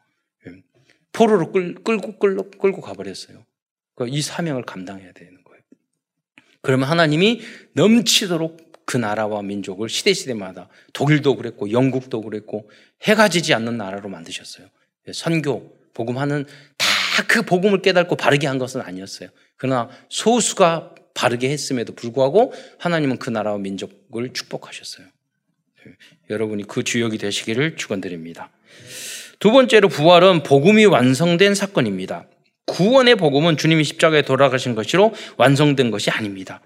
예. 1.15 1.17
포로로 1.17 1.51
끌, 1.51 1.75
끌고, 1.75 2.19
끌고, 2.19 2.51
끌고 2.51 2.81
가버렸어요. 2.81 3.45
그러니까 3.95 4.17
이 4.17 4.21
사명을 4.21 4.63
감당해야 4.63 5.11
되는 5.13 5.43
거예요. 5.43 5.61
그러면 6.61 6.89
하나님이 6.89 7.41
넘치도록 7.73 8.85
그 8.85 8.97
나라와 8.97 9.41
민족을 9.41 9.89
시대 9.89 10.13
시대마다 10.13 10.69
독일도 10.93 11.35
그랬고 11.35 11.71
영국도 11.71 12.21
그랬고 12.21 12.69
해가 13.03 13.29
지지 13.29 13.53
않는 13.53 13.77
나라로 13.77 14.09
만드셨어요. 14.09 14.67
예, 15.07 15.13
선교, 15.13 15.75
복음하는 15.93 16.45
다 16.77 16.95
그 17.23 17.43
복음을 17.43 17.81
깨닫고 17.81 18.15
바르게 18.15 18.47
한 18.47 18.57
것은 18.57 18.81
아니었어요. 18.81 19.29
그러나 19.57 19.89
소수가 20.09 20.95
바르게 21.13 21.49
했음에도 21.49 21.93
불구하고 21.93 22.53
하나님은 22.77 23.17
그 23.19 23.29
나라와 23.29 23.57
민족을 23.57 24.33
축복하셨어요. 24.33 25.07
예, 25.87 25.95
여러분이 26.29 26.67
그 26.67 26.83
주역이 26.83 27.17
되시기를 27.17 27.77
축원드립니다. 27.77 28.51
두 29.39 29.51
번째로 29.51 29.89
부활은 29.89 30.43
복음이 30.43 30.85
완성된 30.85 31.55
사건입니다. 31.55 32.25
구원의 32.65 33.15
복음은 33.15 33.57
주님이 33.57 33.83
십자가에 33.83 34.23
돌아가신 34.23 34.75
것으로 34.75 35.13
완성된 35.37 35.91
것이 35.91 36.09
아닙니다. 36.09 36.61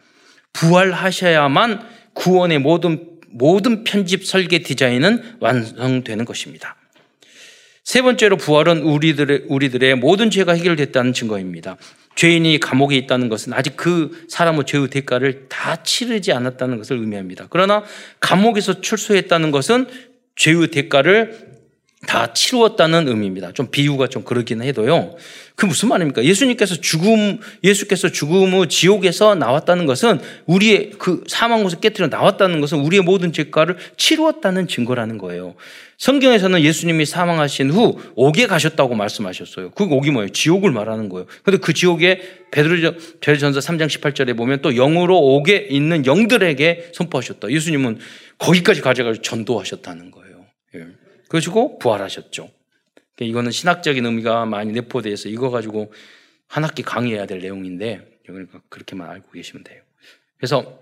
부활하셔야만 0.53 1.81
구원의 2.13 2.59
모든 2.59 3.09
모든 3.31 3.83
편집 3.83 4.25
설계 4.25 4.59
디자인은 4.59 5.37
완성되는 5.39 6.25
것입니다. 6.25 6.75
세 7.83 8.01
번째로 8.01 8.37
부활은 8.37 8.81
우리들의 8.81 9.45
우리들의 9.47 9.95
모든 9.95 10.29
죄가 10.29 10.53
해결됐다는 10.53 11.13
증거입니다. 11.13 11.77
죄인이 12.15 12.59
감옥에 12.59 12.95
있다는 12.97 13.29
것은 13.29 13.53
아직 13.53 13.75
그 13.75 14.25
사람의 14.29 14.65
죄의 14.65 14.89
대가를 14.89 15.47
다 15.47 15.81
치르지 15.83 16.31
않았다는 16.31 16.77
것을 16.77 16.97
의미합니다. 16.97 17.47
그러나 17.49 17.83
감옥에서 18.19 18.81
출소했다는 18.81 19.51
것은 19.51 19.87
죄의 20.35 20.67
대가를 20.67 21.58
다 22.07 22.31
치루었다는 22.31 23.09
의미입니다. 23.09 23.51
좀 23.51 23.69
비유가 23.69 24.07
좀 24.07 24.23
그러긴 24.23 24.61
해도요. 24.61 25.15
그 25.55 25.65
무슨 25.65 25.89
말입니까? 25.89 26.23
예수님께서 26.23 26.75
죽음, 26.75 27.39
예수께서 27.61 28.07
죽음의 28.07 28.69
지옥에서 28.69 29.35
나왔다는 29.35 29.85
것은 29.85 30.21
우리의 30.45 30.91
그 30.97 31.25
사망에서 31.27 31.81
깨뜨려 31.81 32.07
나왔다는 32.07 32.61
것은 32.61 32.79
우리의 32.79 33.03
모든 33.03 33.33
죄가를 33.33 33.75
치루었다는 33.97 34.69
증거라는 34.69 35.17
거예요. 35.17 35.55
성경에서는 35.97 36.61
예수님이 36.61 37.05
사망하신 37.05 37.71
후 37.71 37.99
옥에 38.15 38.47
가셨다고 38.47 38.95
말씀하셨어요. 38.95 39.71
그 39.71 39.83
옥이 39.83 40.11
뭐예요? 40.11 40.29
지옥을 40.29 40.71
말하는 40.71 41.09
거예요. 41.09 41.25
근데 41.43 41.57
그 41.57 41.73
지옥에 41.73 42.21
베드로전서 42.51 43.59
3장 43.59 43.87
18절에 43.87 44.37
보면 44.37 44.61
또 44.61 44.71
영으로 44.71 45.19
옥에 45.19 45.67
있는 45.69 46.05
영들에게 46.05 46.91
선포하셨다. 46.93 47.51
예수님은 47.51 47.99
거기까지 48.37 48.79
가져가서 48.79 49.21
전도하셨다는 49.21 50.11
거예요. 50.11 50.45
예. 51.29 51.31
그러시고 51.31 51.79
부활하셨죠. 51.79 52.49
그러니까 53.15 53.31
이거는 53.31 53.51
신학적인 53.51 54.05
의미가 54.05 54.45
많이 54.45 54.71
내포돼서 54.73 55.29
이거 55.29 55.49
가지고 55.49 55.93
한 56.47 56.63
학기 56.63 56.81
강의해야 56.83 57.25
될 57.25 57.39
내용인데 57.39 58.19
그러니까 58.25 58.61
그렇게만 58.69 59.09
알고 59.09 59.31
계시면 59.31 59.63
돼요. 59.63 59.81
그래서 60.37 60.79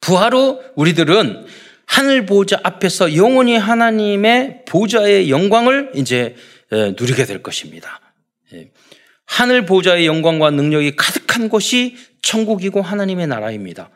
부활후 0.00 0.60
우리들은 0.74 1.46
하늘 1.86 2.26
보좌 2.26 2.58
앞에서 2.62 3.16
영원히 3.16 3.56
하나님의 3.56 4.64
보좌의 4.66 5.30
영광을 5.30 5.92
이제 5.94 6.34
누리게 6.70 7.24
될 7.24 7.42
것입니다. 7.42 8.00
예. 8.52 8.70
하늘 9.24 9.66
보좌의 9.66 10.06
영광과 10.06 10.50
능력이 10.50 10.96
가득한 10.96 11.48
곳이 11.48 11.96
천국이고 12.22 12.82
하나님의 12.82 13.26
나라입니다. 13.28 13.90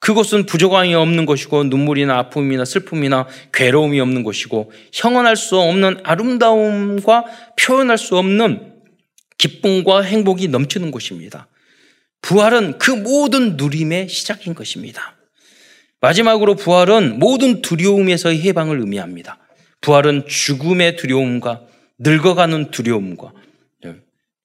그것은 0.00 0.46
부족함이 0.46 0.94
없는 0.94 1.26
것이고 1.26 1.64
눈물이나 1.64 2.18
아픔이나 2.18 2.64
슬픔이나 2.64 3.26
괴로움이 3.52 4.00
없는 4.00 4.22
것이고 4.22 4.70
형언할 4.92 5.36
수 5.36 5.58
없는 5.58 5.98
아름다움과 6.04 7.24
표현할 7.58 7.98
수 7.98 8.16
없는 8.16 8.74
기쁨과 9.38 10.02
행복이 10.02 10.48
넘치는 10.48 10.90
곳입니다. 10.90 11.48
부활은 12.22 12.78
그 12.78 12.90
모든 12.90 13.56
누림의 13.56 14.08
시작인 14.08 14.54
것입니다. 14.54 15.16
마지막으로 16.00 16.54
부활은 16.54 17.18
모든 17.18 17.60
두려움에서의 17.60 18.40
해방을 18.42 18.80
의미합니다. 18.80 19.38
부활은 19.80 20.26
죽음의 20.26 20.96
두려움과 20.96 21.62
늙어가는 21.98 22.70
두려움과 22.70 23.32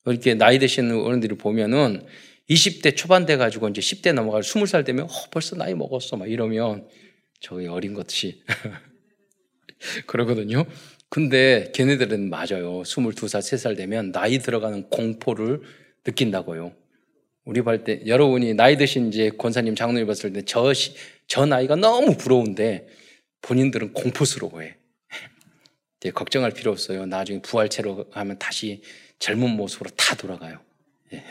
이렇게 0.06 0.34
나이 0.34 0.60
드시는 0.60 1.00
어른들이 1.00 1.36
보면은 1.38 2.06
20대 2.50 2.96
초반 2.96 3.26
돼 3.26 3.38
가지고 3.38 3.70
이제 3.70 3.82
10대 3.82 4.14
넘어가 4.14 4.40
20살 4.40 4.86
되면 4.86 5.06
어, 5.06 5.10
벌써 5.32 5.56
나이 5.56 5.74
먹었어 5.74 6.18
막 6.18 6.30
이러면 6.30 6.88
저기 7.40 7.68
어린 7.68 7.94
것이 7.94 8.44
그러거든요. 10.08 10.66
근데 11.10 11.72
걔네들은 11.76 12.30
맞아요. 12.30 12.82
22살, 12.84 13.40
3살 13.40 13.78
되면 13.78 14.12
나이 14.12 14.40
들어가는 14.40 14.90
공포를 14.90 15.62
느낀다고요. 16.06 16.74
우리 17.46 17.62
볼 17.62 17.84
때 17.84 18.02
여러분이 18.06 18.54
나이 18.54 18.78
드신 18.78 19.10
이제 19.10 19.30
권사님 19.30 19.76
장로님 19.76 20.08
봤을 20.08 20.32
때 20.34 20.42
저 20.44 20.72
저 21.28 21.46
나이가 21.46 21.76
너무 21.76 22.18
부러운데 22.18 22.88
본인들은 23.42 23.94
공포스러워해. 23.94 24.76
걱정할 26.14 26.52
필요 26.52 26.72
없어요. 26.72 27.06
나중에 27.06 27.42
부활체로 27.42 28.06
하면 28.12 28.38
다시 28.40 28.82
젊은 29.20 29.52
모습으로 29.52 29.90
다 29.92 30.16
돌아가요. 30.16 30.60
예. 31.14 31.24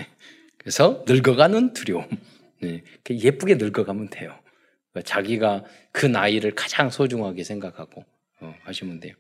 그래서 0.63 1.05
늙어가는 1.07 1.73
두려움. 1.73 2.09
네, 2.61 2.83
예쁘게 3.11 3.57
늙어가면 3.57 4.11
돼요. 4.11 4.39
그러니까 4.93 5.09
자기가 5.09 5.65
그 5.91 6.07
나이를 6.07 6.55
가장 6.55 6.91
소중하게 6.91 7.45
생각하고 7.45 8.05
어, 8.41 8.55
하시면 8.63 9.01
돼요. 9.01 9.15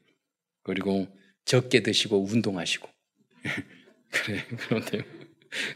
그리고 0.62 1.09
적게 1.45 1.82
드시고 1.82 2.24
운동하시고. 2.24 2.88
그래, 4.11 4.45
그럼 4.68 4.84
돼요. 4.84 5.03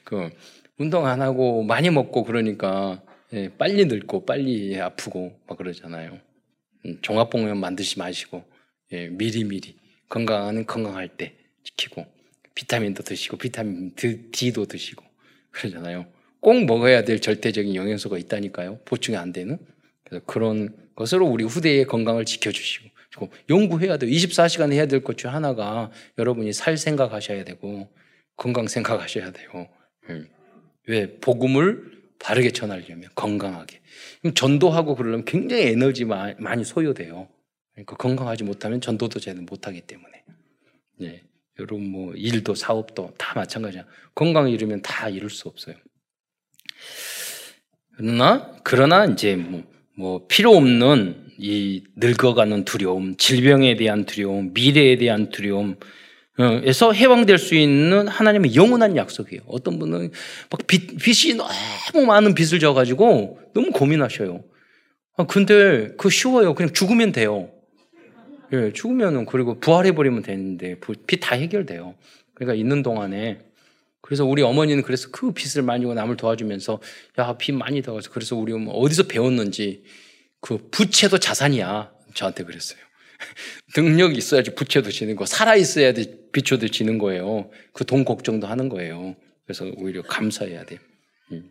그 0.04 0.30
운동 0.78 1.06
안 1.06 1.22
하고 1.22 1.62
많이 1.62 1.90
먹고 1.90 2.24
그러니까 2.24 3.02
예, 3.32 3.48
빨리 3.48 3.84
늙고 3.86 4.24
빨리 4.24 4.78
아프고 4.80 5.38
막 5.48 5.58
그러잖아요. 5.58 6.20
음, 6.84 6.98
종합복면 7.02 7.58
만드시 7.58 7.98
마시고 7.98 8.44
예, 8.92 9.08
미리미리 9.08 9.76
건강은 10.08 10.66
건강할 10.66 11.08
때 11.08 11.34
지키고 11.64 12.06
비타민도 12.54 13.02
드시고 13.02 13.36
비타민 13.38 13.94
D도 13.96 14.66
드시고 14.66 15.05
그러잖아요. 15.56 16.06
꼭 16.40 16.64
먹어야 16.64 17.02
될 17.04 17.20
절대적인 17.20 17.74
영양소가 17.74 18.18
있다니까요. 18.18 18.80
보충이 18.84 19.16
안 19.16 19.32
되는. 19.32 19.58
그래서 20.04 20.24
그런 20.26 20.76
것으로 20.94 21.26
우리 21.26 21.44
후대의 21.44 21.86
건강을 21.86 22.24
지켜주시고 22.24 22.88
연구해야 23.48 23.96
돼요. 23.96 24.10
24시간 24.10 24.72
해야 24.72 24.86
될 24.86 25.00
것 25.00 25.16
중 25.16 25.32
하나가 25.32 25.90
여러분이 26.18 26.52
살 26.52 26.76
생각하셔야 26.76 27.44
되고 27.44 27.88
건강 28.36 28.68
생각하셔야 28.68 29.32
돼요. 29.32 29.68
예. 30.10 30.24
왜 30.88 31.18
복음을 31.18 31.96
바르게 32.18 32.50
전하려면 32.50 33.08
건강하게. 33.14 33.80
전도하고 34.34 34.94
그러려면 34.94 35.24
굉장히 35.24 35.64
에너지 35.68 36.04
많이 36.04 36.64
소요돼요. 36.64 37.28
그러니까 37.72 37.96
건강하지 37.96 38.44
못하면 38.44 38.80
전도도 38.80 39.18
쟤는 39.20 39.46
못하기 39.46 39.80
때문에. 39.82 40.24
예. 41.02 41.22
여러분 41.58 41.90
뭐 41.90 42.14
일도 42.14 42.54
사업도 42.54 43.14
다 43.18 43.32
마찬가지야. 43.34 43.84
건강 44.14 44.48
잃으면 44.48 44.82
다 44.82 45.08
이룰 45.08 45.30
수 45.30 45.48
없어요. 45.48 45.74
그러나 47.96 48.52
그러나 48.62 49.06
이제 49.06 49.36
뭐, 49.36 49.64
뭐 49.96 50.26
필요 50.26 50.54
없는 50.56 51.26
이 51.38 51.84
늙어가는 51.96 52.64
두려움, 52.64 53.16
질병에 53.16 53.76
대한 53.76 54.04
두려움, 54.04 54.52
미래에 54.54 54.96
대한 54.96 55.30
두려움, 55.30 55.76
에서 56.38 56.92
해방될 56.92 57.38
수 57.38 57.54
있는 57.54 58.08
하나님의 58.08 58.54
영원한 58.54 58.96
약속이에요. 58.96 59.42
어떤 59.46 59.78
분은 59.78 60.10
막 60.50 60.66
빚, 60.66 60.98
빚이 60.98 61.34
너무 61.34 62.06
많은 62.06 62.34
빚을 62.34 62.58
져가지고 62.58 63.40
너무 63.54 63.70
고민하셔요. 63.70 64.44
아, 65.16 65.24
근데 65.24 65.94
그 65.96 66.10
쉬워요. 66.10 66.54
그냥 66.54 66.74
죽으면 66.74 67.12
돼요. 67.12 67.50
예, 68.52 68.72
죽으면은 68.72 69.26
그리고 69.26 69.58
부활해 69.58 69.92
버리면 69.92 70.22
되는데 70.22 70.76
빚 71.06 71.20
다 71.20 71.34
해결돼요. 71.36 71.94
그러니까 72.34 72.54
있는 72.54 72.82
동안에 72.82 73.40
그래서 74.00 74.24
우리 74.24 74.42
어머니는 74.42 74.82
그래서 74.82 75.08
그 75.10 75.32
빚을 75.32 75.64
많이 75.64 75.84
고 75.84 75.94
남을 75.94 76.16
도와주면서 76.16 76.80
야, 77.18 77.36
빚 77.38 77.52
많이 77.52 77.82
더가서 77.82 78.10
그래서 78.10 78.36
우리 78.36 78.52
어디서 78.52 79.04
배웠는지 79.04 79.82
그 80.40 80.68
부채도 80.70 81.18
자산이야. 81.18 81.92
저한테 82.14 82.44
그랬어요. 82.44 82.78
능력이 83.76 84.16
있어야지 84.16 84.54
부채도 84.54 84.90
지는 84.90 85.16
거, 85.16 85.26
살아 85.26 85.56
있어야지 85.56 86.28
비초도 86.32 86.68
지는 86.68 86.98
거예요. 86.98 87.50
그 87.72 87.84
돈 87.84 88.04
걱정도 88.04 88.46
하는 88.46 88.68
거예요. 88.68 89.16
그래서 89.44 89.64
오히려 89.76 90.02
감사해야 90.02 90.64
돼요. 90.64 90.78
음. 91.32 91.50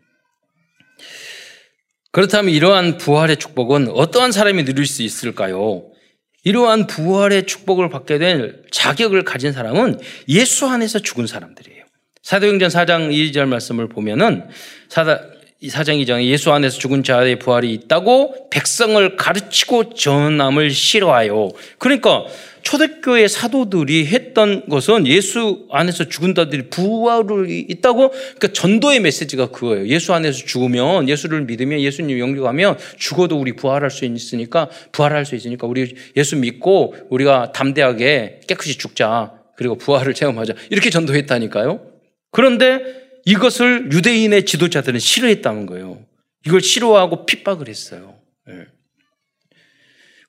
그렇다면 2.12 2.54
이러한 2.54 2.96
부활의 2.96 3.36
축복은 3.36 3.88
어떠한 3.88 4.32
사람이 4.32 4.64
누릴 4.64 4.86
수 4.86 5.02
있을까요? 5.02 5.90
이러한 6.46 6.86
부활의 6.86 7.46
축복을 7.46 7.88
받게 7.88 8.18
될 8.18 8.62
자격을 8.70 9.24
가진 9.24 9.52
사람은 9.52 9.98
예수 10.28 10.68
안에서 10.68 11.00
죽은 11.00 11.26
사람들이에요. 11.26 11.82
사도행전 12.22 12.70
4장 12.70 13.10
2절 13.10 13.46
말씀을 13.46 13.88
보면은 13.88 14.44
사다, 14.88 15.22
사장 15.68 15.96
2장에 15.96 16.24
예수 16.26 16.52
안에서 16.52 16.78
죽은 16.78 17.02
자의 17.02 17.40
부활이 17.40 17.72
있다고 17.72 18.48
백성을 18.50 19.16
가르치고 19.16 19.94
전함을 19.94 20.70
싫어하여. 20.70 21.48
그러니까 21.78 22.26
초대교회 22.66 23.28
사도들이 23.28 24.06
했던 24.06 24.68
것은 24.68 25.06
예수 25.06 25.68
안에서 25.70 26.08
죽은 26.08 26.34
자들이 26.34 26.68
부활이 26.68 27.64
있다고 27.68 28.10
그러니까 28.10 28.48
전도의 28.48 28.98
메시지가 28.98 29.52
그거예요. 29.52 29.86
예수 29.86 30.12
안에서 30.12 30.44
죽으면 30.44 31.08
예수를 31.08 31.42
믿으면 31.42 31.80
예수님 31.80 32.18
영접하면 32.18 32.76
죽어도 32.98 33.38
우리 33.38 33.54
부활할 33.54 33.92
수 33.92 34.04
있으니까 34.04 34.68
부활할 34.90 35.24
수 35.24 35.36
있으니까 35.36 35.68
우리 35.68 35.94
예수 36.16 36.34
믿고 36.34 36.96
우리가 37.08 37.52
담대하게 37.52 38.40
깨끗이 38.48 38.76
죽자. 38.76 39.32
그리고 39.56 39.76
부활을 39.76 40.12
체험하자. 40.14 40.54
이렇게 40.70 40.90
전도했다니까요. 40.90 41.80
그런데 42.32 42.80
이것을 43.26 43.92
유대인의 43.92 44.44
지도자들은 44.44 44.98
싫어했다는 44.98 45.66
거예요. 45.66 46.00
이걸 46.44 46.60
싫어하고 46.60 47.26
핍박을 47.26 47.68
했어요. 47.68 48.16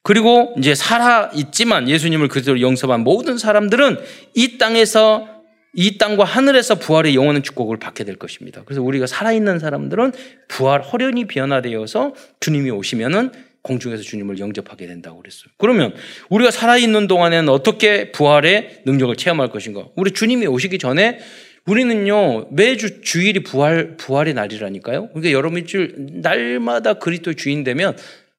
네. 0.07 0.13
그리고 0.13 0.55
이제 0.57 0.73
살아 0.73 1.29
있지만 1.33 1.89
예수님을 1.89 2.29
그대로 2.29 2.61
영접한 2.61 3.01
모든 3.01 3.37
사람들은 3.37 3.97
이 4.35 4.57
땅에서 4.57 5.27
이 5.73 5.97
땅과 5.97 6.23
하늘에서 6.23 6.75
부활의 6.75 7.13
영원한 7.13 7.43
축복을 7.43 7.77
받게 7.77 8.05
될 8.05 8.15
것입니다. 8.15 8.63
그래서 8.65 8.81
우리가 8.81 9.05
살아있는 9.05 9.59
사람들은 9.59 10.13
부활 10.47 10.81
허련히 10.81 11.25
변화되어서 11.25 12.15
주님이 12.39 12.71
오시면은 12.71 13.31
공중에서 13.61 14.01
주님을 14.01 14.39
영접하게 14.39 14.87
된다고 14.87 15.21
그랬어요. 15.21 15.49
그러면 15.57 15.93
우리가 16.29 16.51
살아있는 16.51 17.07
동안에는 17.07 17.49
어떻게 17.49 18.11
부활의 18.11 18.83
능력을 18.85 19.15
체험할 19.17 19.49
것인가? 19.49 19.87
우리 19.95 20.11
주님이 20.11 20.47
오시기 20.47 20.79
전에 20.79 21.19
우리는요 21.65 22.47
매주 22.51 23.01
주일이 23.01 23.43
부활 23.43 23.97
부활의 23.97 24.33
날이라니까요. 24.33 25.09
그러니까 25.09 25.31
여러분 25.31 25.59
일주일 25.59 25.93
날마다 26.21 26.93
그리스도 26.93 27.33
주인 27.33 27.65
되면 27.65 27.95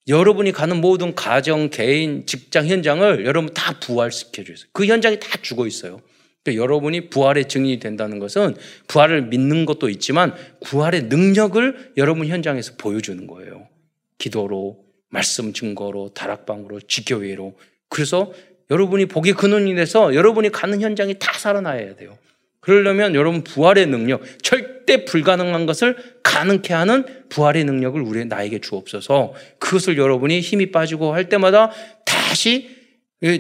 여러분이 0.09 0.53
가는 0.53 0.81
모든 0.81 1.15
가정, 1.15 1.69
개인, 1.69 2.25
직장 2.27 2.67
현장을 2.67 3.27
여러분 3.27 3.53
다 3.53 3.79
부활시켜 3.79 4.43
주세요. 4.43 4.69
그 4.73 4.87
현장이 4.87 5.21
다 5.21 5.39
죽어 5.43 5.67
있어요. 5.67 6.01
그러니까 6.43 6.63
여러분이 6.63 7.11
부활의 7.11 7.47
증인이 7.49 7.79
된다는 7.79 8.19
것은 8.19 8.57
부활을 8.87 9.27
믿는 9.27 9.67
것도 9.67 9.91
있지만 9.91 10.35
부활의 10.65 11.05
능력을 11.05 11.93
여러분 11.99 12.27
현장에서 12.27 12.73
보여주는 12.79 13.27
거예요. 13.27 13.69
기도로, 14.17 14.79
말씀 15.11 15.53
증거로, 15.53 16.11
다락방으로, 16.15 16.81
지교회로. 16.81 17.59
그래서 17.89 18.33
여러분이 18.71 19.07
복의 19.07 19.35
근원이 19.35 19.75
돼서 19.75 20.15
여러분이 20.15 20.51
가는 20.51 20.81
현장이 20.81 21.19
다 21.19 21.33
살아나야 21.39 21.97
돼요. 21.97 22.17
그러려면 22.61 23.15
여러분 23.15 23.45
부활의 23.45 23.87
능력, 23.87 24.23
절대 24.43 25.05
불가능한 25.05 25.67
것을 25.67 25.97
가능케 26.23 26.75
하는 26.75 27.05
부활의 27.29 27.65
능력을 27.65 28.01
우리 28.01 28.25
나에게 28.25 28.61
주옵소서. 28.61 29.35
그것을 29.59 29.97
여러분이 29.97 30.41
힘이 30.41 30.71
빠지고 30.71 31.15
할 31.15 31.29
때마다 31.29 31.71
다시 32.05 32.77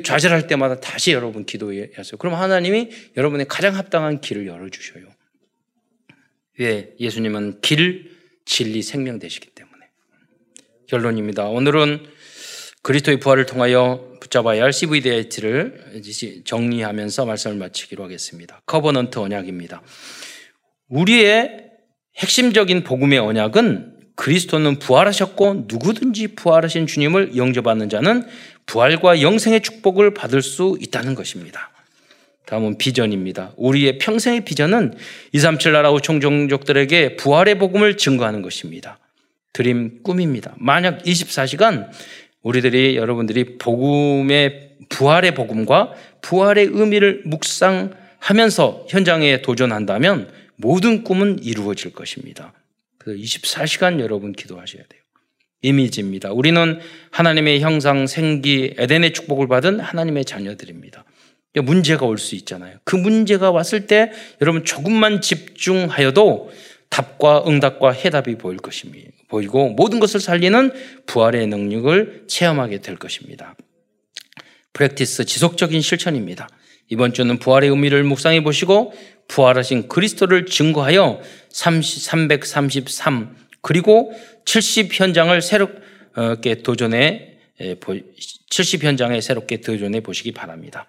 좌절할 0.04 0.46
때마다 0.46 0.80
다시 0.80 1.12
여러분 1.12 1.44
기도해야 1.44 1.86
하세요. 1.94 2.16
그럼 2.18 2.34
하나님이 2.34 2.90
여러분의 3.16 3.46
가장 3.48 3.76
합당한 3.76 4.20
길을 4.20 4.46
열어 4.46 4.68
주셔요. 4.68 5.04
왜? 6.58 6.94
예수님은 6.98 7.60
길, 7.60 8.10
진리, 8.44 8.82
생명 8.82 9.18
되시기 9.18 9.50
때문에. 9.50 9.86
결론입니다. 10.88 11.44
오늘은 11.44 12.06
그리스도의 12.82 13.20
부활을 13.20 13.46
통하여 13.46 14.07
붙잡아야 14.20 14.62
할 14.62 14.72
CVDH를 14.72 16.02
정리하면서 16.44 17.26
말씀을 17.26 17.56
마치기로 17.56 18.04
하겠습니다. 18.04 18.60
covenant 18.66 19.18
언약입니다. 19.18 19.82
우리의 20.88 21.64
핵심적인 22.16 22.84
복음의 22.84 23.18
언약은 23.18 23.94
그리스도는 24.16 24.80
부활하셨고 24.80 25.66
누구든지 25.68 26.34
부활하신 26.34 26.86
주님을 26.86 27.36
영접하는 27.36 27.88
자는 27.88 28.26
부활과 28.66 29.22
영생의 29.22 29.62
축복을 29.62 30.12
받을 30.12 30.42
수 30.42 30.76
있다는 30.80 31.14
것입니다. 31.14 31.70
다음은 32.46 32.78
비전입니다. 32.78 33.52
우리의 33.56 33.98
평생의 33.98 34.44
비전은 34.44 34.94
237 35.32 35.72
나라 35.72 35.96
총종족들에게 36.00 37.16
부활의 37.16 37.58
복음을 37.58 37.96
증거하는 37.96 38.42
것입니다. 38.42 38.98
드림 39.52 40.02
꿈입니다. 40.02 40.54
만약 40.56 41.02
24시간 41.02 41.88
우리들이 42.49 42.96
여러분들이 42.96 43.59
복음의 43.59 44.70
부활의 44.88 45.34
복음과 45.34 45.92
부활의 46.22 46.70
의미를 46.72 47.22
묵상하면서 47.26 48.86
현장에 48.88 49.42
도전한다면 49.42 50.30
모든 50.57 51.05
꿈은 51.05 51.40
이루어질 51.42 51.92
것입니다. 51.92 52.55
그 52.96 53.14
24시간 53.14 54.01
여러분 54.01 54.32
기도하셔야 54.32 54.82
돼요. 54.88 55.03
이미지입니다. 55.61 56.32
우리는 56.32 56.80
하나님의 57.11 57.61
형상, 57.61 58.07
생기, 58.07 58.74
에덴의 58.78 59.12
축복을 59.12 59.46
받은 59.49 59.80
하나님의 59.80 60.24
자녀들입니다. 60.24 61.05
문제가 61.62 62.07
올 62.07 62.16
수 62.16 62.34
있잖아요. 62.36 62.78
그 62.84 62.96
문제가 62.96 63.51
왔을 63.51 63.86
때 63.86 64.11
여러분 64.40 64.64
조금만 64.64 65.20
집중하여도 65.20 66.51
답과 66.91 67.45
응답과 67.47 67.93
해답이 67.93 68.36
보일 68.36 68.59
것입니다. 68.59 69.11
보이고 69.28 69.68
모든 69.68 70.01
것을 70.01 70.20
살리는 70.20 70.72
부활의 71.07 71.47
능력을 71.47 72.24
체험하게 72.28 72.80
될 72.80 72.97
것입니다. 72.97 73.55
프랙티스 74.72 75.24
지속적인 75.24 75.80
실천입니다. 75.80 76.49
이번 76.89 77.12
주는 77.12 77.39
부활의 77.39 77.68
의미를 77.70 78.03
묵상해 78.05 78.43
보시고 78.43 78.93
부활하신 79.28 79.89
그리스도를 79.89 80.47
증거하여 80.47 81.20
30, 81.51 82.03
333 82.03 83.36
그리고 83.61 84.12
70 84.47 84.99
현장을 84.99 85.41
새롭게 85.43 86.62
도전해 86.62 87.36
70 88.49 88.84
현장에 88.84 89.20
새롭게 89.20 89.61
도전해 89.61 90.01
보시기 90.01 90.32
바랍니다. 90.32 90.86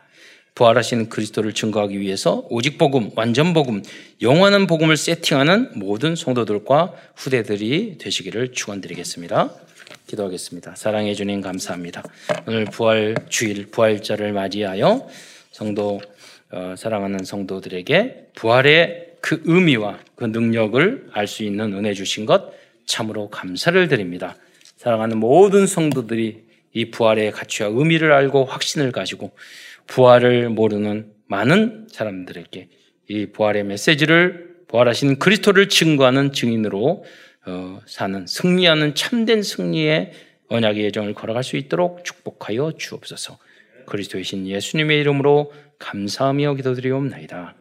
부활하시는 0.55 1.09
그리스도를 1.09 1.53
증거하기 1.53 1.99
위해서 1.99 2.45
오직 2.49 2.77
복음, 2.77 3.11
완전 3.15 3.53
복음, 3.53 3.81
영원한 4.21 4.67
복음을 4.67 4.97
세팅하는 4.97 5.71
모든 5.75 6.15
성도들과 6.15 6.93
후대들이 7.15 7.97
되시기를 7.97 8.51
축원드리겠습니다. 8.51 9.53
기도하겠습니다. 10.07 10.75
사랑해 10.75 11.13
주님 11.13 11.41
감사합니다. 11.41 12.03
오늘 12.47 12.65
부활 12.65 13.15
주일 13.29 13.67
부활절을 13.67 14.33
맞이하여 14.33 15.07
성도 15.51 16.01
어, 16.51 16.73
사랑하는 16.77 17.23
성도들에게 17.23 18.29
부활의 18.35 19.09
그 19.21 19.41
의미와 19.45 19.99
그 20.15 20.25
능력을 20.25 21.09
알 21.11 21.27
수 21.27 21.43
있는 21.43 21.73
은혜 21.73 21.93
주신 21.93 22.25
것 22.25 22.51
참으로 22.85 23.29
감사를 23.29 23.87
드립니다. 23.87 24.35
사랑하는 24.77 25.17
모든 25.17 25.67
성도들이 25.67 26.43
이 26.73 26.91
부활의 26.91 27.31
가치와 27.31 27.69
의미를 27.71 28.11
알고 28.11 28.45
확신을 28.45 28.91
가지고 28.91 29.31
부활을 29.89 30.49
모르는 30.49 31.11
많은 31.27 31.87
사람들에게 31.91 32.69
이 33.09 33.25
부활의 33.27 33.63
메시지를 33.65 34.57
부활하신 34.67 35.19
그리스도를 35.19 35.67
증거하는 35.67 36.31
증인으로 36.31 37.03
어, 37.47 37.81
사는 37.87 38.27
승리하는 38.27 38.93
참된 38.93 39.41
승리의 39.41 40.11
언약의 40.49 40.83
예정을 40.85 41.13
걸어갈 41.13 41.43
수 41.43 41.57
있도록 41.57 42.05
축복하여 42.05 42.73
주옵소서. 42.77 43.37
그리스도의 43.87 44.23
신 44.23 44.47
예수님의 44.47 44.99
이름으로 44.99 45.51
감사하며 45.79 46.55
기도드리옵나이다. 46.55 47.58